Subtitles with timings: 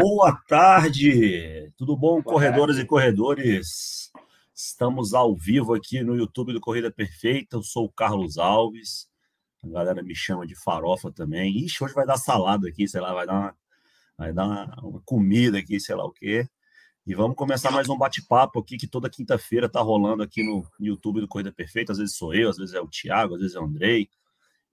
[0.00, 1.70] Boa tarde!
[1.76, 2.86] Tudo bom, Boa corredoras tarde.
[2.86, 4.10] e corredores?
[4.54, 7.58] Estamos ao vivo aqui no YouTube do Corrida Perfeita.
[7.58, 9.06] Eu sou o Carlos Alves.
[9.62, 11.54] A galera me chama de farofa também.
[11.66, 13.56] Ixi, hoje vai dar salada aqui, sei lá, vai dar uma,
[14.16, 16.48] vai dar uma, uma comida aqui, sei lá o quê.
[17.06, 21.20] E vamos começar mais um bate-papo aqui que toda quinta-feira tá rolando aqui no YouTube
[21.20, 21.92] do Corrida Perfeita.
[21.92, 24.08] Às vezes sou eu, às vezes é o Thiago, às vezes é o Andrei.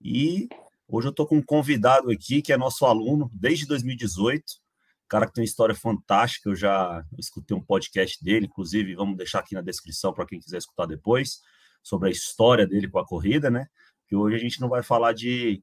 [0.00, 0.48] E
[0.88, 4.66] hoje eu tô com um convidado aqui que é nosso aluno desde 2018
[5.08, 6.50] cara que tem uma história fantástica.
[6.50, 10.58] Eu já escutei um podcast dele, inclusive, vamos deixar aqui na descrição para quem quiser
[10.58, 11.40] escutar depois,
[11.82, 13.66] sobre a história dele com a corrida, né?
[14.06, 15.62] Que hoje a gente não vai falar de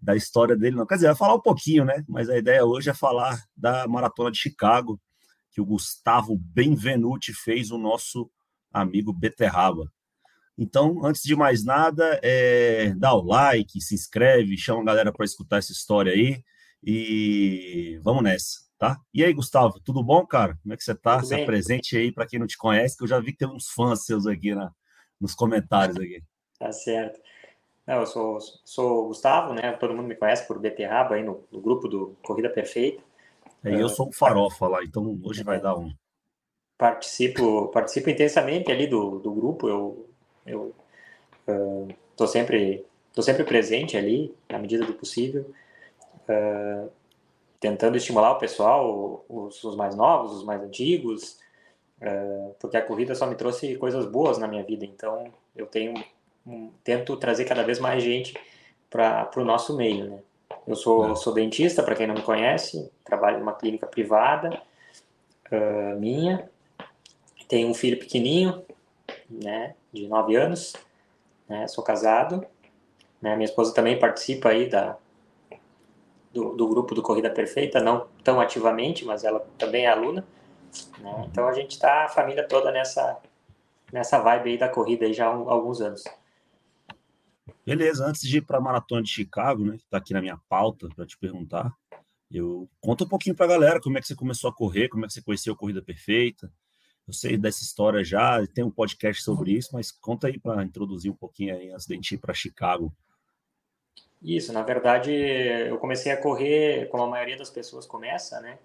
[0.00, 0.86] da história dele, não.
[0.86, 2.04] Quer dizer, vai falar um pouquinho, né?
[2.08, 5.00] Mas a ideia hoje é falar da maratona de Chicago,
[5.50, 8.30] que o Gustavo Benvenuti fez, o nosso
[8.72, 9.90] amigo Beterraba.
[10.58, 15.24] Então, antes de mais nada, é, dá o like, se inscreve, chama a galera para
[15.24, 16.42] escutar essa história aí
[16.82, 18.98] e vamos nessa tá?
[19.12, 20.58] E aí, Gustavo, tudo bom, cara?
[20.62, 21.16] Como é que você tá?
[21.16, 21.44] Tudo se bem.
[21.44, 24.04] apresente aí para quem não te conhece, que eu já vi que tem uns fãs
[24.04, 24.72] seus aqui na,
[25.20, 26.22] nos comentários aqui.
[26.58, 27.20] Tá certo.
[27.86, 29.72] Não, eu sou, sou o Gustavo, né?
[29.72, 33.02] Todo mundo me conhece por Beterraba aí no, no grupo do Corrida Perfeita.
[33.62, 35.92] É, eu sou o farofa lá, então hoje vai dar um.
[36.78, 40.08] Participo, participo intensamente ali do, do grupo, eu,
[40.46, 40.74] eu
[41.46, 45.50] uh, tô sempre tô sempre presente ali, na medida do possível.
[46.28, 46.90] Uh,
[47.60, 51.38] tentando estimular o pessoal, os, os mais novos, os mais antigos,
[52.00, 54.84] é, porque a corrida só me trouxe coisas boas na minha vida.
[54.84, 55.94] Então, eu tenho
[56.46, 58.38] um, tento trazer cada vez mais gente
[58.90, 60.18] para o nosso meio, né?
[60.66, 61.16] Eu sou, é.
[61.16, 64.60] sou dentista, para quem não me conhece, trabalho numa clínica privada
[65.50, 66.48] uh, minha.
[67.48, 68.64] Tenho um filho pequenininho,
[69.30, 70.74] né, de 9 anos,
[71.48, 72.44] né, sou casado.
[73.22, 74.96] Né, minha esposa também participa aí da,
[76.36, 80.22] do, do grupo do Corrida Perfeita, não tão ativamente, mas ela também é aluna.
[80.98, 81.10] Né?
[81.10, 81.24] Uhum.
[81.24, 83.18] Então a gente está a família toda nessa
[83.90, 86.04] nessa vibe aí da corrida aí já há alguns anos.
[87.64, 90.38] Beleza, antes de ir para a maratona de Chicago, né, que está aqui na minha
[90.48, 91.72] pauta para te perguntar,
[92.30, 95.04] eu conta um pouquinho para a galera como é que você começou a correr, como
[95.04, 96.52] é que você conheceu a corrida perfeita.
[97.06, 101.10] Eu sei dessa história já, tem um podcast sobre isso, mas conta aí para introduzir
[101.10, 102.92] um pouquinho aí antes de a gente ir para Chicago.
[104.22, 108.58] Isso, na verdade, eu comecei a correr como a maioria das pessoas começa, né?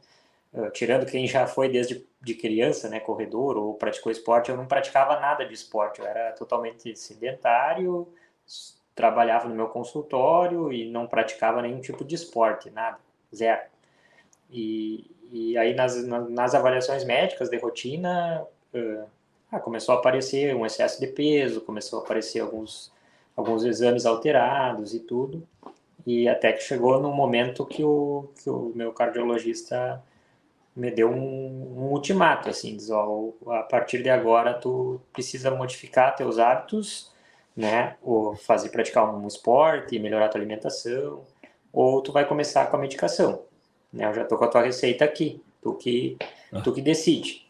[0.54, 4.66] Uh, tirando quem já foi desde de criança, né, corredor ou praticou esporte, eu não
[4.66, 8.08] praticava nada de esporte, eu era totalmente sedentário,
[8.94, 13.00] trabalhava no meu consultório e não praticava nenhum tipo de esporte, nada,
[13.34, 13.62] zero.
[14.50, 19.06] E, e aí nas, nas avaliações médicas de rotina, uh,
[19.52, 22.92] ah, começou a aparecer um excesso de peso, começou a aparecer alguns
[23.36, 25.48] alguns exames alterados e tudo.
[26.06, 30.02] E até que chegou no momento que o, que o meu cardiologista
[30.76, 36.16] me deu um, um ultimato, assim, diz, ó, a partir de agora tu precisa modificar
[36.16, 37.12] teus hábitos,
[37.56, 41.24] né, ou fazer, praticar um esporte, melhorar tua alimentação,
[41.74, 43.42] ou tu vai começar com a medicação,
[43.92, 46.18] né, eu já tô com a tua receita aqui, tu que,
[46.64, 47.46] tu que decide,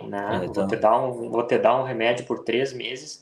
[0.00, 0.62] né, então...
[0.62, 3.21] vou, te dar um, vou te dar um remédio por três meses,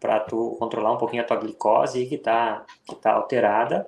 [0.00, 3.86] para tu controlar um pouquinho a tua glicose que está que tá alterada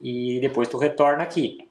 [0.00, 1.68] e depois tu retorna aqui.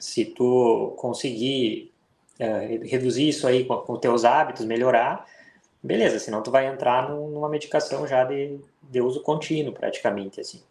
[0.00, 1.92] Se tu conseguir
[2.38, 5.26] é, reduzir isso aí com, com teus hábitos, melhorar,
[5.82, 10.62] beleza, senão tu vai entrar numa medicação já de, de uso contínuo praticamente, assim.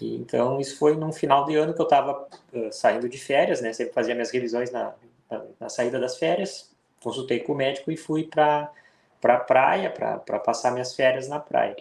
[0.00, 3.60] E, então, isso foi num final de ano que eu estava uh, saindo de férias,
[3.60, 4.94] né, sempre fazia minhas revisões na,
[5.30, 6.70] na, na saída das férias,
[7.02, 8.70] consultei com o médico e fui para
[9.20, 11.76] para a praia, para passar minhas férias na praia.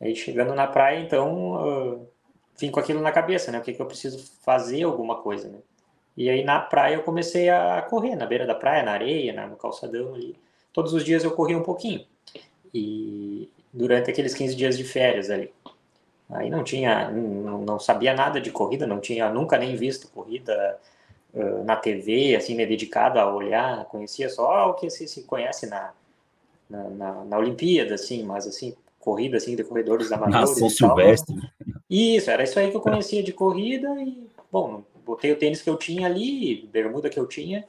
[0.00, 2.08] Aí chegando na praia, então, uh,
[2.58, 3.58] vim com aquilo na cabeça, né?
[3.58, 5.58] O que, que eu preciso fazer alguma coisa, né?
[6.16, 9.56] E aí na praia eu comecei a correr, na beira da praia, na areia, no
[9.56, 10.36] calçadão ali.
[10.72, 12.04] Todos os dias eu corria um pouquinho.
[12.74, 15.52] E durante aqueles 15 dias de férias ali.
[16.30, 20.78] Aí não tinha, não, não sabia nada de corrida, não tinha nunca nem visto corrida
[21.32, 25.66] uh, na TV, assim, me dedicado a olhar, conhecia só o que se, se conhece
[25.66, 25.92] na,
[26.68, 30.58] na, na, na Olimpíada, assim, mas assim, corrida assim de corredores amadores.
[30.58, 31.36] São Silvestre.
[31.88, 35.70] Isso, era isso aí que eu conhecia de corrida e, bom, botei o tênis que
[35.70, 37.64] eu tinha ali, bermuda que eu tinha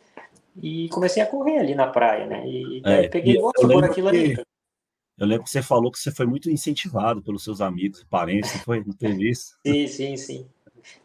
[0.62, 2.46] e comecei a correr ali na praia, né?
[2.46, 4.44] E é, peguei gosto por aquilo que, ali.
[5.18, 8.54] Eu lembro que você falou que você foi muito incentivado pelos seus amigos e parentes,
[8.54, 8.84] não foi?
[8.84, 9.58] Não teve isso?
[9.66, 10.48] sim, sim, sim.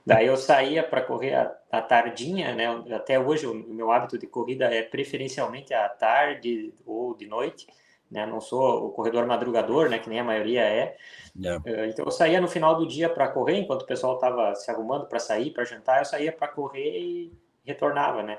[0.07, 1.35] Daí eu saía para correr
[1.71, 2.67] à, tardinha, né?
[2.95, 7.67] Até hoje o meu hábito de corrida é preferencialmente à tarde ou de noite
[8.15, 8.25] né?
[8.25, 9.99] Não sou o corredor madrugador, né?
[9.99, 10.97] Que nem a maioria é.
[11.37, 11.61] Yeah.
[11.67, 11.89] É.
[11.89, 15.07] Então eu saía no final do dia para correr, enquanto o pessoal estava se arrumando
[15.07, 17.33] para sair, para jantar, eu saía para correr e,
[17.67, 18.39] retornava, né?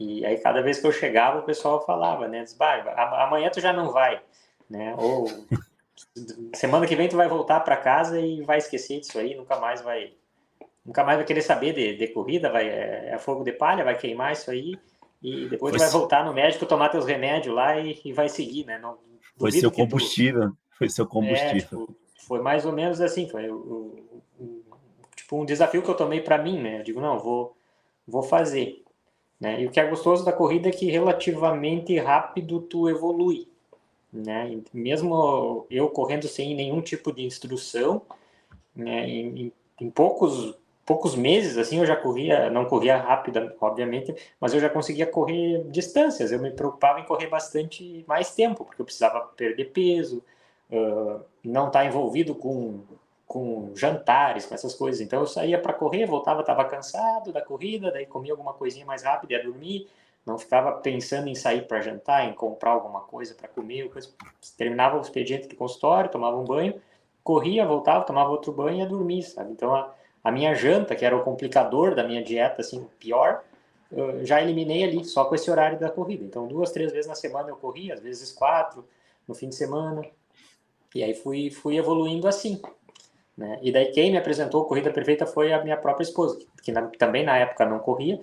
[0.00, 2.42] E aí cada vez que eu chegava, o pessoal falava, né?
[2.42, 2.56] Diz,
[2.96, 4.22] amanhã tu já não vai,
[4.70, 4.94] né?
[4.96, 5.26] Ou
[6.54, 9.82] semana que vem tu vai voltar para casa e vai esquecer disso aí, nunca mais
[9.82, 10.14] vai,
[10.86, 13.98] nunca mais vai querer saber de, de corrida, vai é, é, fogo de palha, vai
[13.98, 14.72] queimar isso aí
[15.22, 18.78] e depois vai voltar no médico tomar teus remédios lá e, e vai seguir, né?
[18.78, 18.98] Não,
[19.38, 20.56] foi seu combustível, tu...
[20.78, 21.56] foi seu combustível.
[21.56, 21.96] É, tipo,
[22.26, 24.62] foi mais ou menos assim, foi o, o, o,
[25.14, 26.80] tipo um desafio que eu tomei para mim, né?
[26.80, 27.56] Eu digo não, vou
[28.06, 28.82] vou fazer.
[29.40, 29.62] Né?
[29.62, 33.48] E o que é gostoso da corrida é que relativamente rápido tu evolui.
[34.12, 34.60] Né?
[34.72, 38.02] Mesmo eu correndo sem nenhum tipo de instrução,
[38.74, 39.08] né?
[39.08, 40.54] em, em poucos
[40.84, 45.64] poucos meses assim eu já corria, não corria rápido, obviamente, mas eu já conseguia correr
[45.70, 46.32] distâncias.
[46.32, 50.22] Eu me preocupava em correr bastante mais tempo, porque eu precisava perder peso,
[50.70, 52.80] uh, não estar tá envolvido com
[53.32, 55.00] com jantares, com essas coisas.
[55.00, 59.02] Então eu saía para correr, voltava, estava cansado da corrida, daí comia alguma coisinha mais
[59.02, 59.88] rápida, ia dormir,
[60.26, 64.10] não ficava pensando em sair para jantar, em comprar alguma coisa para comer, coisa.
[64.58, 66.78] terminava o expediente do consultório, tomava um banho,
[67.24, 69.50] corria, voltava, tomava outro banho e ia dormir, sabe?
[69.50, 69.90] Então a,
[70.22, 73.42] a minha janta, que era o complicador da minha dieta, assim, pior,
[74.22, 76.24] já eliminei ali, só com esse horário da corrida.
[76.24, 78.86] Então duas, três vezes na semana eu corria, às vezes quatro,
[79.26, 80.02] no fim de semana,
[80.94, 82.60] e aí fui, fui evoluindo assim.
[83.36, 83.58] Né?
[83.62, 86.82] E daí quem me apresentou a Corrida Perfeita foi a minha própria esposa, que na,
[86.88, 88.20] também na época não corria,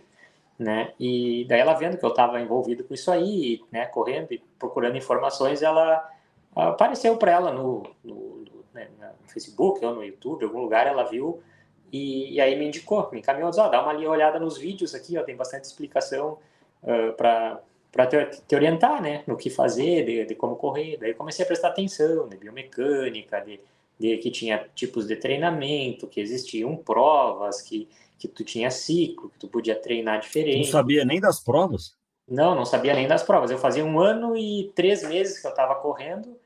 [0.57, 0.93] né?
[0.99, 3.85] E daí ela vendo que eu estava envolvido com isso aí, né?
[3.87, 6.07] Correndo e procurando informações, ela
[6.55, 11.41] apareceu para ela no, no, né, no, Facebook ou no YouTube, algum lugar, ela viu
[11.91, 15.17] e, e aí me indicou, me encaminhou, disse, ó, dá uma olhada nos vídeos aqui,
[15.17, 16.37] ó, tem bastante explicação
[16.83, 20.97] uh, para para te, te, orientar, né, no que fazer, de, de como correr.
[20.97, 23.59] Daí comecei a prestar atenção, de biomecânica, de
[23.99, 29.37] de que tinha tipos de treinamento, que existiam provas, que, que tu tinha ciclo, que
[29.37, 30.67] tu podia treinar diferente.
[30.67, 31.93] Não sabia nem das provas?
[32.25, 33.51] Não, não sabia nem das provas.
[33.51, 36.37] Eu fazia um ano e três meses que eu estava correndo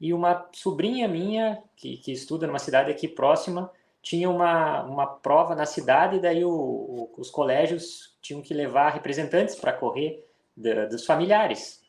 [0.00, 3.70] e uma sobrinha minha, que, que estuda numa cidade aqui próxima,
[4.04, 8.90] tinha uma, uma prova na cidade e daí o, o, os colégios tinham que levar
[8.90, 10.22] representantes para correr
[10.54, 11.82] de, dos familiares.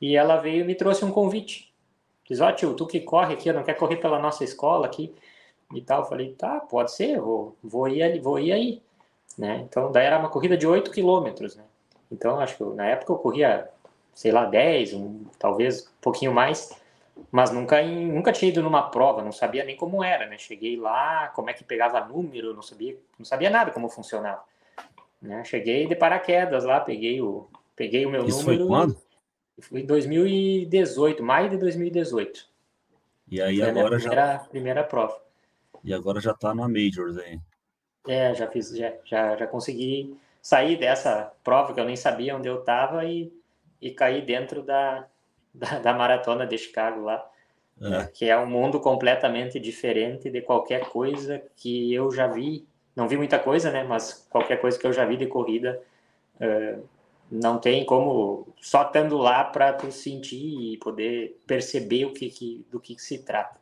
[0.00, 1.70] E ela veio e me trouxe um convite.
[2.26, 5.14] Diz, ó oh, tio, tu que corre aqui, não quer correr pela nossa escola aqui
[5.74, 6.00] e tal.
[6.00, 8.82] Eu falei, tá, pode ser, vou, vou ir ali, vou ir aí.
[9.36, 9.66] Né?
[9.68, 11.64] Então, daí era uma corrida de 8 quilômetros, né?
[12.10, 13.68] Então, acho que na época eu corria,
[14.14, 16.70] sei lá, 10, um, talvez um pouquinho mais,
[17.30, 20.36] mas nunca, nunca tinha ido numa prova, não sabia nem como era, né?
[20.38, 24.42] Cheguei lá, como é que pegava número, não sabia, não sabia nada como funcionava.
[25.20, 25.44] Né?
[25.44, 28.58] Cheguei de paraquedas lá, peguei o, peguei o meu Isso número.
[28.58, 28.96] Foi quando?
[29.60, 32.48] Foi em 2018, maio de 2018.
[33.28, 34.38] E aí Foi agora a primeira, já.
[34.38, 35.22] Primeira prova.
[35.84, 37.38] E agora já tá na Majors aí.
[38.06, 42.48] É, já fiz, já, já, já consegui sair dessa prova que eu nem sabia onde
[42.48, 43.32] eu estava e,
[43.80, 45.06] e cair dentro da,
[45.54, 47.28] da, da, maratona de Chicago lá.
[47.80, 47.88] É.
[47.88, 52.66] Né, que é um mundo completamente diferente de qualquer coisa que eu já vi.
[52.94, 53.82] Não vi muita coisa, né?
[53.82, 55.80] Mas qualquer coisa que eu já vi de corrida.
[56.36, 56.86] Uh,
[57.32, 62.66] não tem como só estando lá para tu sentir e poder perceber o que, que
[62.70, 63.58] do que, que, se trata.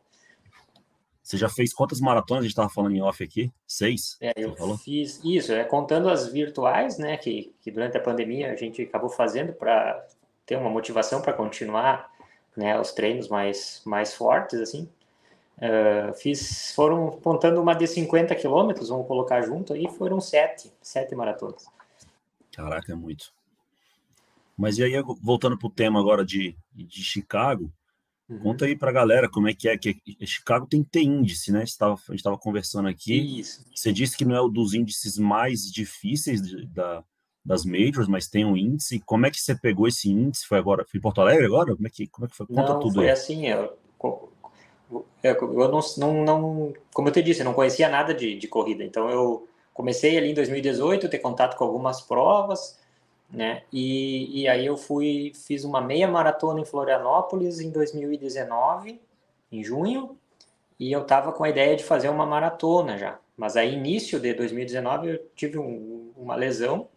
[1.23, 2.41] Você já fez quantas maratonas?
[2.41, 3.49] A gente estava falando em off aqui?
[3.65, 4.17] Seis?
[4.19, 4.77] É, eu falou?
[4.77, 7.15] fiz isso, é contando as virtuais, né?
[7.15, 10.05] Que, que durante a pandemia a gente acabou fazendo para
[10.45, 12.11] ter uma motivação para continuar,
[12.55, 12.79] né?
[12.79, 14.89] Os treinos mais mais fortes assim.
[15.57, 21.13] Uh, fiz, foram contando uma de 50 quilômetros, vamos colocar junto aí, foram sete, sete
[21.13, 21.67] maratonas.
[22.51, 23.31] Caraca, é muito.
[24.57, 27.71] Mas e aí, voltando para o tema agora de, de Chicago,
[28.27, 28.39] uhum.
[28.39, 31.51] conta aí para a galera como é que é, que Chicago tem que ter índice,
[31.51, 31.59] né?
[31.59, 33.39] A gente estava conversando aqui.
[33.39, 33.65] Isso.
[33.73, 37.03] Você disse que não é um dos índices mais difíceis de, da,
[37.43, 38.99] das majors, mas tem um índice.
[38.99, 40.45] Como é que você pegou esse índice?
[40.45, 40.85] Foi agora?
[40.85, 41.75] Foi em Porto Alegre agora?
[41.75, 42.45] Como é que, como é que foi?
[42.47, 43.11] Conta não, tudo foi aí.
[43.11, 43.77] assim, eu,
[45.23, 48.83] eu não, não, não, como eu te disse, eu não conhecia nada de, de corrida.
[48.83, 52.79] Então eu comecei ali em 2018, ter contato com algumas provas,
[53.29, 53.63] né?
[53.71, 58.99] E, e aí eu fui, fiz uma meia maratona em Florianópolis em 2019,
[59.51, 60.17] em junho,
[60.79, 63.19] e eu tava com a ideia de fazer uma maratona já.
[63.37, 66.87] Mas aí, início de 2019, eu tive um, uma lesão,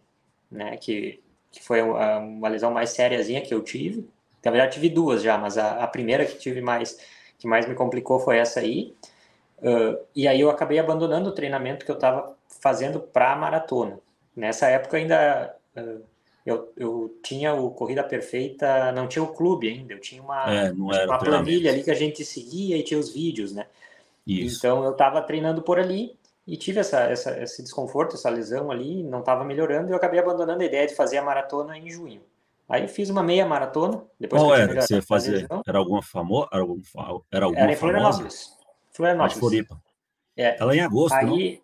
[0.50, 4.08] né, que, que foi uma, uma lesão mais sériazinha que eu tive.
[4.44, 6.98] Na verdade, tive duas já, mas a, a primeira que tive mais,
[7.38, 8.94] que mais me complicou foi essa aí.
[9.58, 13.98] Uh, e aí eu acabei abandonando o treinamento que eu estava fazendo para a maratona.
[14.36, 16.02] Nessa época ainda uh,
[16.44, 20.70] eu, eu tinha o Corrida Perfeita, não tinha o clube ainda, eu tinha uma, é,
[20.72, 23.66] uma planilha ali que a gente seguia e tinha os vídeos, né?
[24.26, 24.58] Isso.
[24.58, 26.14] Então eu estava treinando por ali
[26.46, 30.20] e tive essa, essa, esse desconforto, essa lesão ali, não estava melhorando, e eu acabei
[30.20, 32.22] abandonando a ideia de fazer a maratona em junho.
[32.68, 34.02] Aí fiz uma meia maratona.
[34.18, 35.46] Depois Qual era que você fazia?
[35.66, 36.48] Era alguma famosa?
[36.52, 36.80] Era, algum,
[37.30, 38.56] era alguma era em Florianópolis.
[38.90, 39.38] Florianópolis.
[39.38, 39.82] Floripa.
[40.36, 40.56] É.
[40.60, 41.62] Ela é em agosto, Aí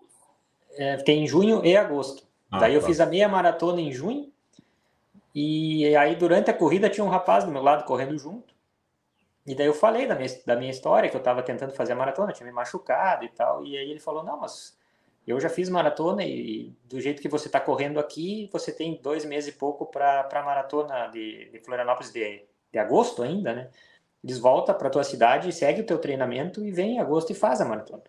[0.77, 2.25] é, tem em junho e agosto.
[2.51, 2.87] Ah, Daí eu tá.
[2.87, 4.31] fiz a meia maratona em junho.
[5.35, 8.55] E aí durante a corrida tinha um rapaz do meu lado correndo junto.
[9.47, 11.97] E daí eu falei da minha, da minha história, que eu estava tentando fazer a
[11.97, 13.65] maratona, tinha me machucado e tal.
[13.65, 14.79] E aí ele falou, não, mas
[15.27, 19.25] eu já fiz maratona e do jeito que você está correndo aqui, você tem dois
[19.25, 23.71] meses e pouco para a maratona de, de Florianópolis de, de agosto ainda, né?
[24.23, 27.61] Eles voltam para tua cidade, segue o teu treinamento e vem em agosto e faz
[27.61, 28.03] a maratona.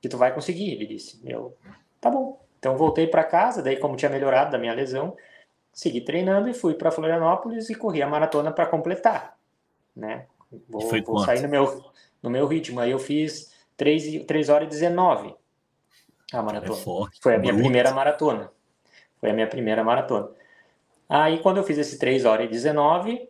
[0.00, 1.20] Que tu vai conseguir, ele disse.
[1.24, 1.56] Eu,
[2.00, 2.44] tá bom.
[2.58, 5.16] Então voltei para casa, daí como tinha melhorado da minha lesão,
[5.72, 9.38] segui treinando e fui para Florianópolis e corri a maratona para completar,
[9.94, 10.26] né?
[10.68, 11.84] Vou, vou sair no meu,
[12.22, 12.80] no meu ritmo.
[12.80, 15.34] Aí eu fiz 3, 3 horas e 19
[16.32, 16.78] a maratona.
[16.78, 18.50] É forte, Foi a minha primeira maratona.
[19.20, 20.28] Foi a minha primeira maratona.
[21.08, 23.28] Aí, quando eu fiz esse 3 horas e 19,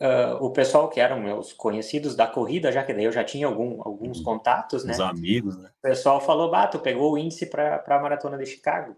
[0.00, 3.46] uh, o pessoal que eram meus conhecidos da corrida, já que daí eu já tinha
[3.46, 4.24] algum, alguns uhum.
[4.24, 4.92] contatos, né?
[4.92, 5.70] Os amigos, né?
[5.78, 8.96] O pessoal falou, Bato, pegou o índice para a maratona de Chicago.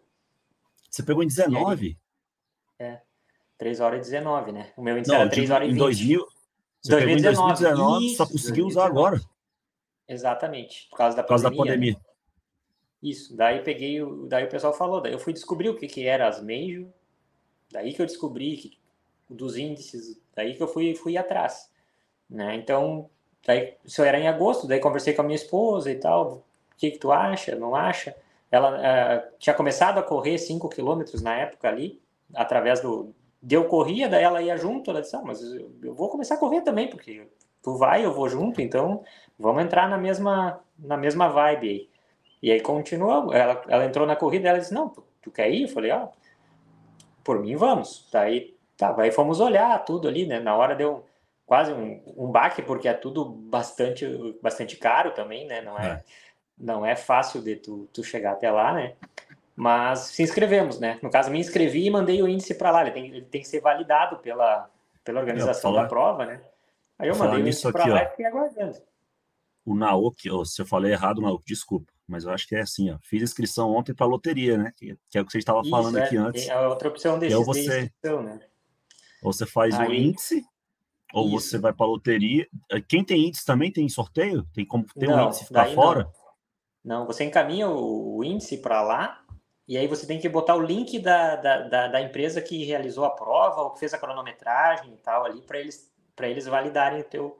[0.90, 1.96] Você pegou em 19?
[2.78, 3.00] Aí, é,
[3.56, 4.72] 3 horas e 19, né?
[4.76, 5.76] O meu índice Não, era 3 horas e 20.
[5.76, 6.26] Em 2000, você
[6.88, 8.70] 2019, pegou em 2019 isso, só conseguiu 2019.
[8.70, 9.20] usar agora.
[10.08, 11.64] Exatamente, por causa da por causa pandemia.
[11.64, 11.92] Da pandemia.
[11.94, 12.12] Né?
[13.02, 13.98] Isso, daí peguei,
[14.28, 16.86] daí o pessoal falou, daí eu fui descobrir o que, que era as major,
[17.72, 18.78] daí que eu descobri que,
[19.28, 21.68] dos índices, daí que eu fui, fui atrás,
[22.30, 22.54] né?
[22.54, 23.10] Então,
[23.44, 26.44] daí, isso era em agosto, daí conversei com a minha esposa e tal, o
[26.76, 28.14] que que tu acha, não acha?
[28.50, 32.00] Ela uh, tinha começado a correr 5 quilômetros na época ali,
[32.34, 33.12] através do...
[33.42, 36.36] De eu corria, daí ela ia junto, ela disse, ah, mas eu, eu vou começar
[36.36, 37.26] a correr também, porque
[37.60, 39.02] tu vai, eu vou junto, então
[39.38, 41.88] vamos entrar na mesma, na mesma vibe aí.
[42.42, 45.62] E aí continuou, ela, ela entrou na corrida, ela disse, não, tu, tu quer ir?
[45.62, 46.08] Eu falei, ó,
[47.24, 48.08] por mim vamos.
[48.12, 50.40] Daí, tá, aí fomos olhar tudo ali, né?
[50.40, 51.04] Na hora deu
[51.46, 54.06] quase um, um baque, porque é tudo bastante,
[54.42, 55.60] bastante caro também, né?
[55.60, 56.04] Não é, é.
[56.58, 58.94] Não é fácil de tu, tu chegar até lá, né?
[59.54, 60.98] Mas se inscrevemos, né?
[61.02, 62.82] No caso, me inscrevi e mandei o índice para lá.
[62.82, 64.70] Ele tem, ele tem que ser validado pela,
[65.04, 66.40] pela organização da prova, né?
[66.98, 68.78] Aí eu mandei o índice para lá ó, e fiquei aguardando.
[69.64, 72.90] O Naoki, oh, se eu falei errado, Naoki, desculpa mas eu acho que é assim,
[72.90, 72.98] ó.
[73.02, 74.72] Fiz inscrição ontem para loteria, né?
[74.76, 76.46] Que, que, é o que você estava falando é, aqui antes.
[76.46, 78.40] É outra opção desse, é você, de inscrição, né?
[79.22, 80.44] Ou você faz o índice,
[81.14, 81.48] ou Isso.
[81.48, 82.46] você vai para loteria.
[82.70, 84.46] Eh, quem tem índice também tem sorteio?
[84.52, 86.10] Tem como ter não, um índice ficar fora?
[86.84, 87.00] Não.
[87.00, 87.06] não.
[87.06, 89.21] você encaminha o, o índice para lá,
[89.66, 93.04] e aí você tem que botar o link da, da, da, da, empresa que realizou
[93.04, 95.90] a prova, ou que fez a cronometragem e tal ali, para eles,
[96.20, 97.38] eles validarem o teu,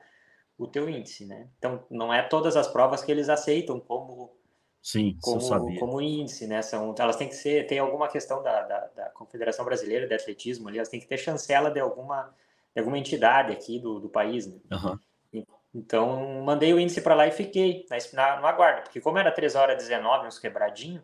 [0.57, 1.49] o teu índice, né?
[1.59, 4.37] Então, não é todas as provas que eles aceitam como
[4.81, 6.61] Sim, como, como índice, né?
[6.61, 10.69] São, elas têm que ser, tem alguma questão da, da, da, Confederação Brasileira de Atletismo
[10.69, 12.35] ali, elas têm que ter chancela de alguma,
[12.75, 14.59] de alguma entidade aqui do, do país, né?
[14.73, 14.99] Uhum.
[15.75, 19.55] Então, mandei o índice para lá e fiquei na, no aguardo, porque como era 3
[19.55, 21.03] horas 19, uns quebradinho,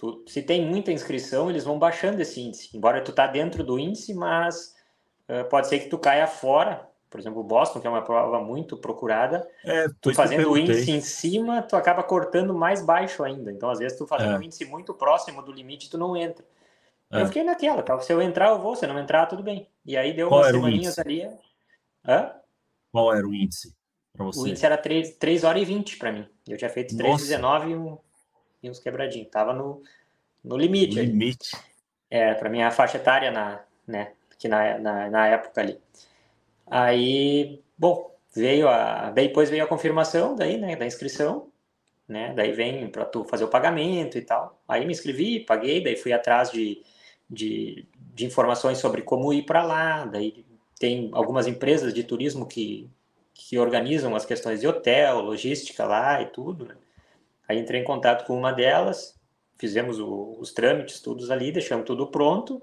[0.00, 2.74] tu, se tem muita inscrição, eles vão baixando esse índice.
[2.74, 4.74] Embora tu tá dentro do índice, mas
[5.28, 8.40] uh, pode ser que tu caia fora por exemplo, o Boston, que é uma prova
[8.40, 13.50] muito procurada, é, tu fazendo o índice em cima, tu acaba cortando mais baixo ainda.
[13.50, 14.38] Então, às vezes, tu fazendo é.
[14.38, 16.44] um índice muito próximo do limite, tu não entra.
[17.10, 17.22] É.
[17.22, 17.98] Eu fiquei naquela, tá?
[17.98, 19.68] se eu entrar, eu vou, se eu não entrar, tudo bem.
[19.84, 21.28] E aí deu Qual umas semaninhas ali.
[22.06, 22.30] Hã?
[22.92, 23.74] Qual era o índice?
[24.16, 26.28] O índice era 3, 3 horas e 20 para mim.
[26.46, 27.98] Eu tinha feito 3,19 e, um,
[28.62, 29.30] e uns quebradinhos.
[29.30, 29.82] Tava no,
[30.44, 31.00] no limite.
[31.00, 31.56] Limite.
[32.10, 35.78] É, para mim, a faixa etária na, né, que na, na, na época ali.
[36.66, 41.48] Aí, bom, veio a, daí depois veio a confirmação daí, né, da inscrição,
[42.08, 44.60] né, daí vem para tu fazer o pagamento e tal.
[44.68, 46.82] Aí me inscrevi, paguei, daí fui atrás de,
[47.28, 50.44] de, de informações sobre como ir para lá, daí
[50.78, 52.88] tem algumas empresas de turismo que,
[53.34, 56.74] que organizam as questões de hotel, logística lá e tudo, né?
[57.50, 59.18] Aí entrei em contato com uma delas,
[59.58, 62.62] fizemos o, os trâmites todos ali, deixamos tudo pronto,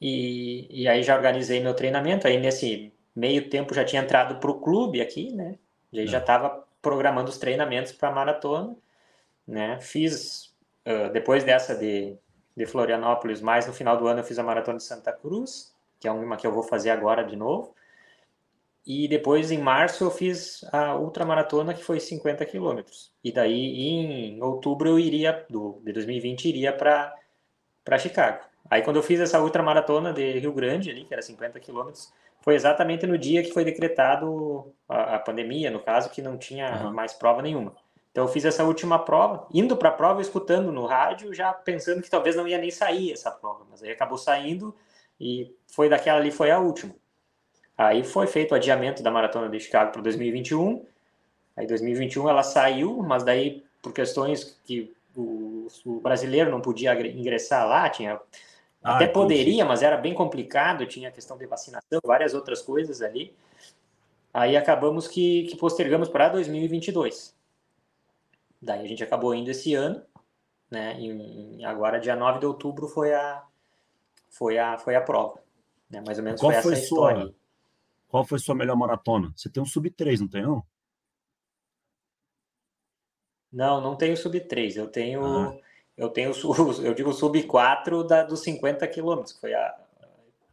[0.00, 4.50] e, e aí já organizei meu treinamento, aí nesse meio tempo já tinha entrado para
[4.50, 5.56] o clube aqui, né?
[5.92, 8.76] E aí já estava programando os treinamentos para a maratona,
[9.46, 9.78] né?
[9.80, 10.52] Fiz,
[10.84, 12.16] uh, depois dessa de,
[12.56, 16.08] de Florianópolis, mais no final do ano eu fiz a maratona de Santa Cruz, que
[16.08, 17.72] é uma que eu vou fazer agora de novo.
[18.86, 23.12] E depois, em março, eu fiz a ultramaratona, que foi 50 quilômetros.
[23.24, 28.44] E daí, em outubro, eu iria, do, de 2020, iria para Chicago.
[28.70, 32.54] Aí, quando eu fiz essa ultramaratona de Rio Grande, ali, que era 50 quilômetros, foi
[32.54, 36.92] exatamente no dia que foi decretado a, a pandemia, no caso, que não tinha uhum.
[36.92, 37.74] mais prova nenhuma.
[38.12, 42.00] Então eu fiz essa última prova, indo para a prova, escutando no rádio, já pensando
[42.00, 44.74] que talvez não ia nem sair essa prova, mas aí acabou saindo
[45.20, 46.94] e foi daquela ali foi a última.
[47.76, 50.84] Aí foi feito o adiamento da maratona de Chicago para 2021.
[51.56, 57.66] Aí 2021 ela saiu, mas daí por questões que o, o brasileiro não podia ingressar
[57.66, 58.20] lá, tinha
[58.82, 63.02] ah, até poderia, mas era bem complicado, tinha a questão de vacinação, várias outras coisas
[63.02, 63.34] ali.
[64.32, 67.34] Aí acabamos que, que postergamos para 2022.
[68.60, 70.02] Daí a gente acabou indo esse ano,
[70.70, 70.96] né?
[71.00, 73.42] E agora dia 9 de outubro foi a
[74.28, 75.40] foi a foi a prova,
[75.90, 76.02] né?
[76.06, 77.34] Mais ou menos Qual foi, foi essa sua, história.
[78.08, 79.32] Qual foi sua melhor maratona?
[79.36, 80.62] Você tem um sub 3, não tem não?
[83.52, 85.58] Não, não tenho sub 3, eu tenho ah.
[85.96, 86.32] eu tenho
[86.84, 89.74] eu digo sub 4 da dos 50 quilômetros, foi a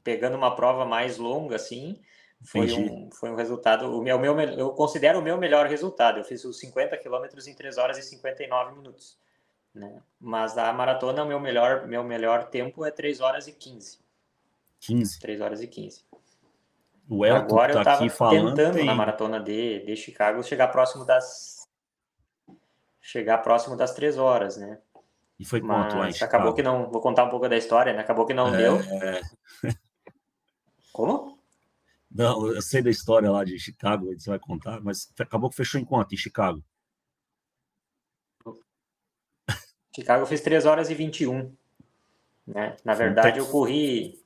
[0.03, 1.99] pegando uma prova mais longa assim,
[2.43, 3.85] foi um, foi um resultado.
[3.97, 6.19] O meu, meu, eu considero o meu melhor resultado.
[6.19, 9.17] Eu fiz os 50 quilômetros em 3 horas e 59 minutos.
[9.73, 10.01] Né?
[10.19, 13.99] Mas a maratona, o meu melhor, meu melhor tempo é 3 horas e 15.
[14.81, 15.19] 15.
[15.19, 16.03] 3 horas e 15.
[17.13, 18.85] O Elton Agora tá eu estava tentando tem...
[18.85, 21.69] na maratona de, de Chicago chegar próximo das.
[22.99, 24.79] Chegar próximo das 3 horas, né?
[25.37, 26.35] E foi quanto lá em Chicago?
[26.35, 26.89] Acabou que não.
[26.89, 27.99] Vou contar um pouco da história, né?
[27.99, 28.57] Acabou que não é...
[28.57, 28.79] deu.
[30.91, 31.37] Como?
[32.09, 35.79] Não, eu sei da história lá de Chicago, você vai contar, mas acabou que fechou
[35.79, 36.63] em quanto em Chicago?
[39.95, 41.55] Chicago eu fiz 3 horas e 21.
[42.47, 42.75] Né?
[42.83, 44.22] Na verdade, eu corri.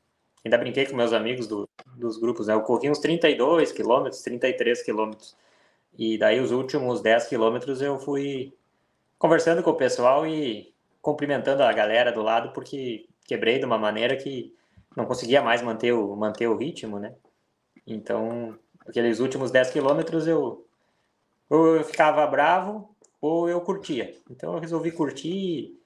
[0.48, 2.54] Ainda brinquei com meus amigos do, dos grupos, né?
[2.54, 5.36] Eu corri uns 32 quilômetros, 33 quilômetros.
[5.98, 8.54] E daí, os últimos 10 quilômetros, eu fui
[9.20, 14.16] conversando com o pessoal e cumprimentando a galera do lado, porque quebrei de uma maneira
[14.16, 14.56] que
[14.96, 17.14] não conseguia mais manter o, manter o ritmo, né?
[17.86, 20.66] Então, aqueles últimos 10 quilômetros eu
[21.50, 24.16] ou eu ficava bravo ou eu curtia.
[24.30, 25.78] Então eu resolvi curtir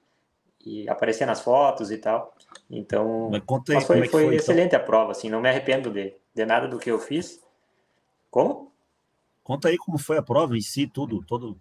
[0.65, 2.34] e, aparecer nas fotos e tal.
[2.69, 4.34] Então, mas, conta aí, mas foi, é foi, foi, então?
[4.36, 4.80] excelente então?
[4.80, 7.41] a prova, assim, não me arrependo de, de nada do que eu fiz.
[8.30, 8.71] Como?
[9.43, 11.60] Conta aí como foi a prova em si, tudo, todo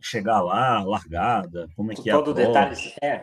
[0.00, 3.22] chegar lá, largada, como é que é Todo detalhe, é.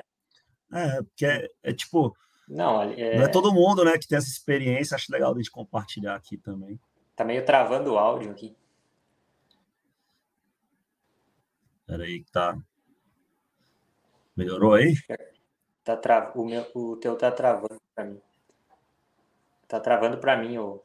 [0.72, 2.16] É, porque é, é tipo,
[2.48, 3.18] não, é...
[3.18, 4.96] não é todo mundo, né, que tem essa experiência.
[4.96, 6.80] Acho legal a gente compartilhar aqui também.
[7.16, 8.56] Tá meio travando o áudio aqui.
[11.86, 12.58] Peraí, que tá.
[14.38, 14.94] Melhorou aí?
[15.84, 16.32] Tá tra...
[16.36, 16.70] o, meu...
[16.76, 18.22] o teu tá travando para mim.
[19.68, 20.84] Tá travando para mim, o.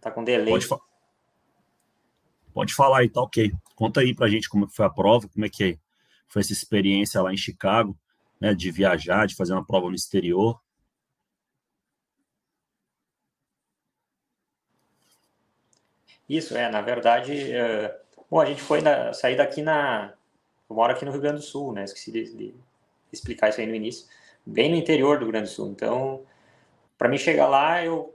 [0.00, 0.52] Tá com delay.
[0.52, 0.78] Pode, fa...
[2.52, 3.52] Pode falar aí, tá ok.
[3.76, 5.78] Conta aí pra gente como foi a prova, como é que
[6.26, 7.96] foi essa experiência lá em Chicago
[8.40, 10.60] né, de viajar, de fazer uma prova no exterior.
[16.28, 20.14] Isso, é, na verdade, é, bom, a gente foi na, sair daqui na,
[20.70, 22.54] eu moro aqui no Rio Grande do Sul, né, esqueci de, de
[23.12, 24.06] explicar isso aí no início,
[24.46, 26.22] bem no interior do Rio Grande do Sul, então,
[26.96, 28.14] para mim chegar lá, eu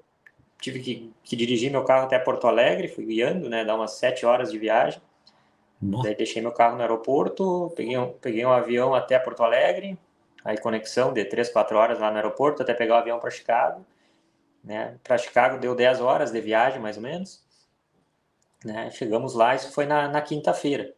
[0.60, 4.26] tive que, que, dirigir meu carro até Porto Alegre, fui guiando, né, dá umas sete
[4.26, 5.02] horas de viagem,
[5.82, 6.06] Nossa.
[6.06, 10.00] daí deixei meu carro no aeroporto, peguei um, peguei um avião até Porto Alegre,
[10.46, 13.84] aí conexão de 3, 4 horas lá no aeroporto até pegar o avião para Chicago.
[14.64, 14.98] Né?
[15.04, 17.44] Para Chicago deu 10 horas de viagem, mais ou menos.
[18.64, 18.92] Né?
[18.92, 20.94] Chegamos lá, isso foi na, na quinta-feira.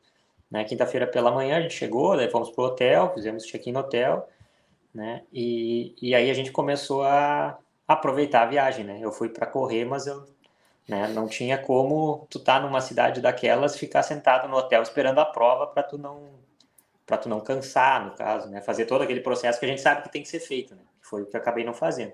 [0.50, 0.64] Né?
[0.64, 4.28] quinta-feira pela manhã a gente chegou, daí fomos pro hotel, fizemos check-in no hotel,
[4.94, 5.24] né?
[5.32, 7.58] E, e aí a gente começou a
[7.88, 9.00] aproveitar a viagem, né?
[9.02, 10.26] Eu fui para correr, mas eu
[10.88, 15.26] né, não tinha como tu tá numa cidade daquelas ficar sentado no hotel esperando a
[15.26, 16.38] prova para tu não
[17.06, 18.60] para tu não cansar, no caso, né?
[18.60, 20.82] Fazer todo aquele processo que a gente sabe que tem que ser feito, né?
[21.02, 22.14] Foi o que eu acabei não fazendo.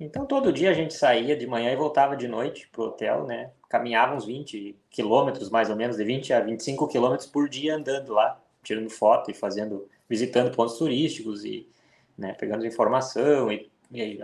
[0.00, 3.50] Então, todo dia a gente saía de manhã e voltava de noite pro hotel, né?
[3.68, 8.14] Caminhava uns 20 quilômetros, mais ou menos, de 20 a 25 quilômetros por dia andando
[8.14, 11.68] lá, tirando foto e fazendo, visitando pontos turísticos e
[12.16, 14.20] né, pegando informação e, e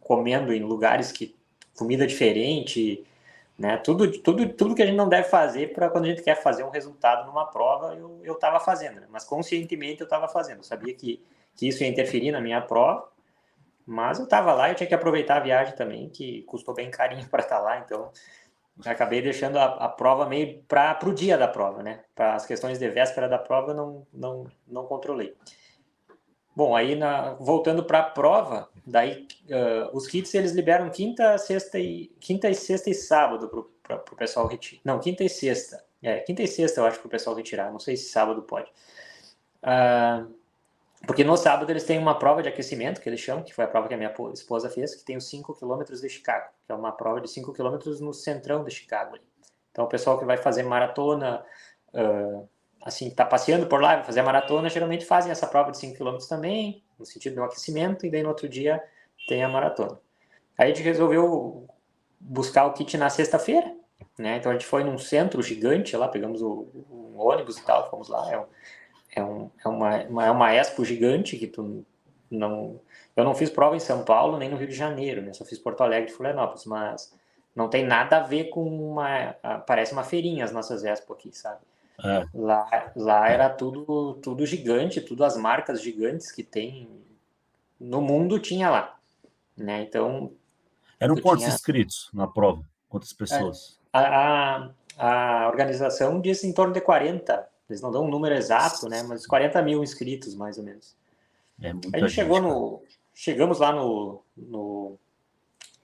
[0.00, 1.36] comendo em lugares que
[1.76, 3.04] comida diferente,
[3.56, 3.76] né?
[3.76, 6.64] Tudo, tudo, tudo que a gente não deve fazer para quando a gente quer fazer
[6.64, 9.06] um resultado numa prova, eu estava fazendo, né?
[9.10, 10.58] mas conscientemente eu estava fazendo.
[10.58, 11.22] Eu sabia que,
[11.54, 13.09] que isso ia interferir na minha prova,
[13.90, 17.26] mas eu estava lá eu tinha que aproveitar a viagem também, que custou bem carinho
[17.28, 18.12] para estar tá lá, então
[18.86, 22.04] acabei deixando a, a prova meio para o dia da prova, né?
[22.14, 25.36] Para as questões de véspera da prova, não, não, não controlei.
[26.54, 31.78] Bom, aí na, voltando para a prova, daí uh, os kits eles liberam quinta, sexta
[31.78, 33.48] e quinta e sexta e sábado
[33.82, 34.80] para o pessoal retirar.
[34.84, 35.84] Não, quinta e sexta.
[36.00, 37.72] É, quinta e sexta eu acho para o pessoal retirar.
[37.72, 38.70] Não sei se sábado pode.
[39.64, 40.32] Uh,
[41.06, 43.68] porque no sábado eles têm uma prova de aquecimento, que eles chamam, que foi a
[43.68, 46.74] prova que a minha esposa fez, que tem os 5 km de Chicago, que é
[46.74, 49.16] uma prova de 5 km no centrão de Chicago.
[49.70, 51.44] Então o pessoal que vai fazer maratona
[51.94, 52.48] uh,
[52.82, 56.18] assim, tá passeando por lá, fazer a maratona, geralmente fazem essa prova de 5 km
[56.28, 58.82] também, no sentido do aquecimento, e daí no outro dia
[59.28, 59.98] tem a maratona.
[60.56, 61.66] Aí a gente resolveu
[62.18, 63.74] buscar o kit na sexta-feira,
[64.18, 64.36] né?
[64.36, 68.08] Então a gente foi num centro gigante lá, pegamos o, o ônibus e tal, fomos
[68.08, 68.30] lá.
[68.30, 68.44] É, um,
[69.14, 71.84] é, um, é, uma, uma, é uma expo gigante que tu
[72.30, 72.80] não.
[73.16, 75.32] Eu não fiz prova em São Paulo nem no Rio de Janeiro, né?
[75.32, 77.12] Só fiz Porto Alegre e Florianópolis, mas
[77.54, 79.34] não tem nada a ver com uma.
[79.66, 81.60] Parece uma feirinha as nossas expo aqui, sabe?
[82.02, 82.24] É.
[82.32, 86.88] Lá, lá era tudo, tudo gigante, tudo as marcas gigantes que tem
[87.78, 88.96] no mundo tinha lá.
[89.56, 89.82] Né?
[89.82, 90.32] Então.
[90.98, 91.54] Eram quantos tinha...
[91.54, 92.62] inscritos na prova?
[92.88, 93.78] Quantas pessoas?
[93.92, 97.48] É, a, a, a, organização diz em torno de 40.
[97.70, 99.02] Eles não dão um número exato, né?
[99.02, 100.96] Mas 40 mil inscritos, mais ou menos.
[101.62, 102.82] É muita a gente, gente chegou no.
[103.14, 104.98] Chegamos lá no, no,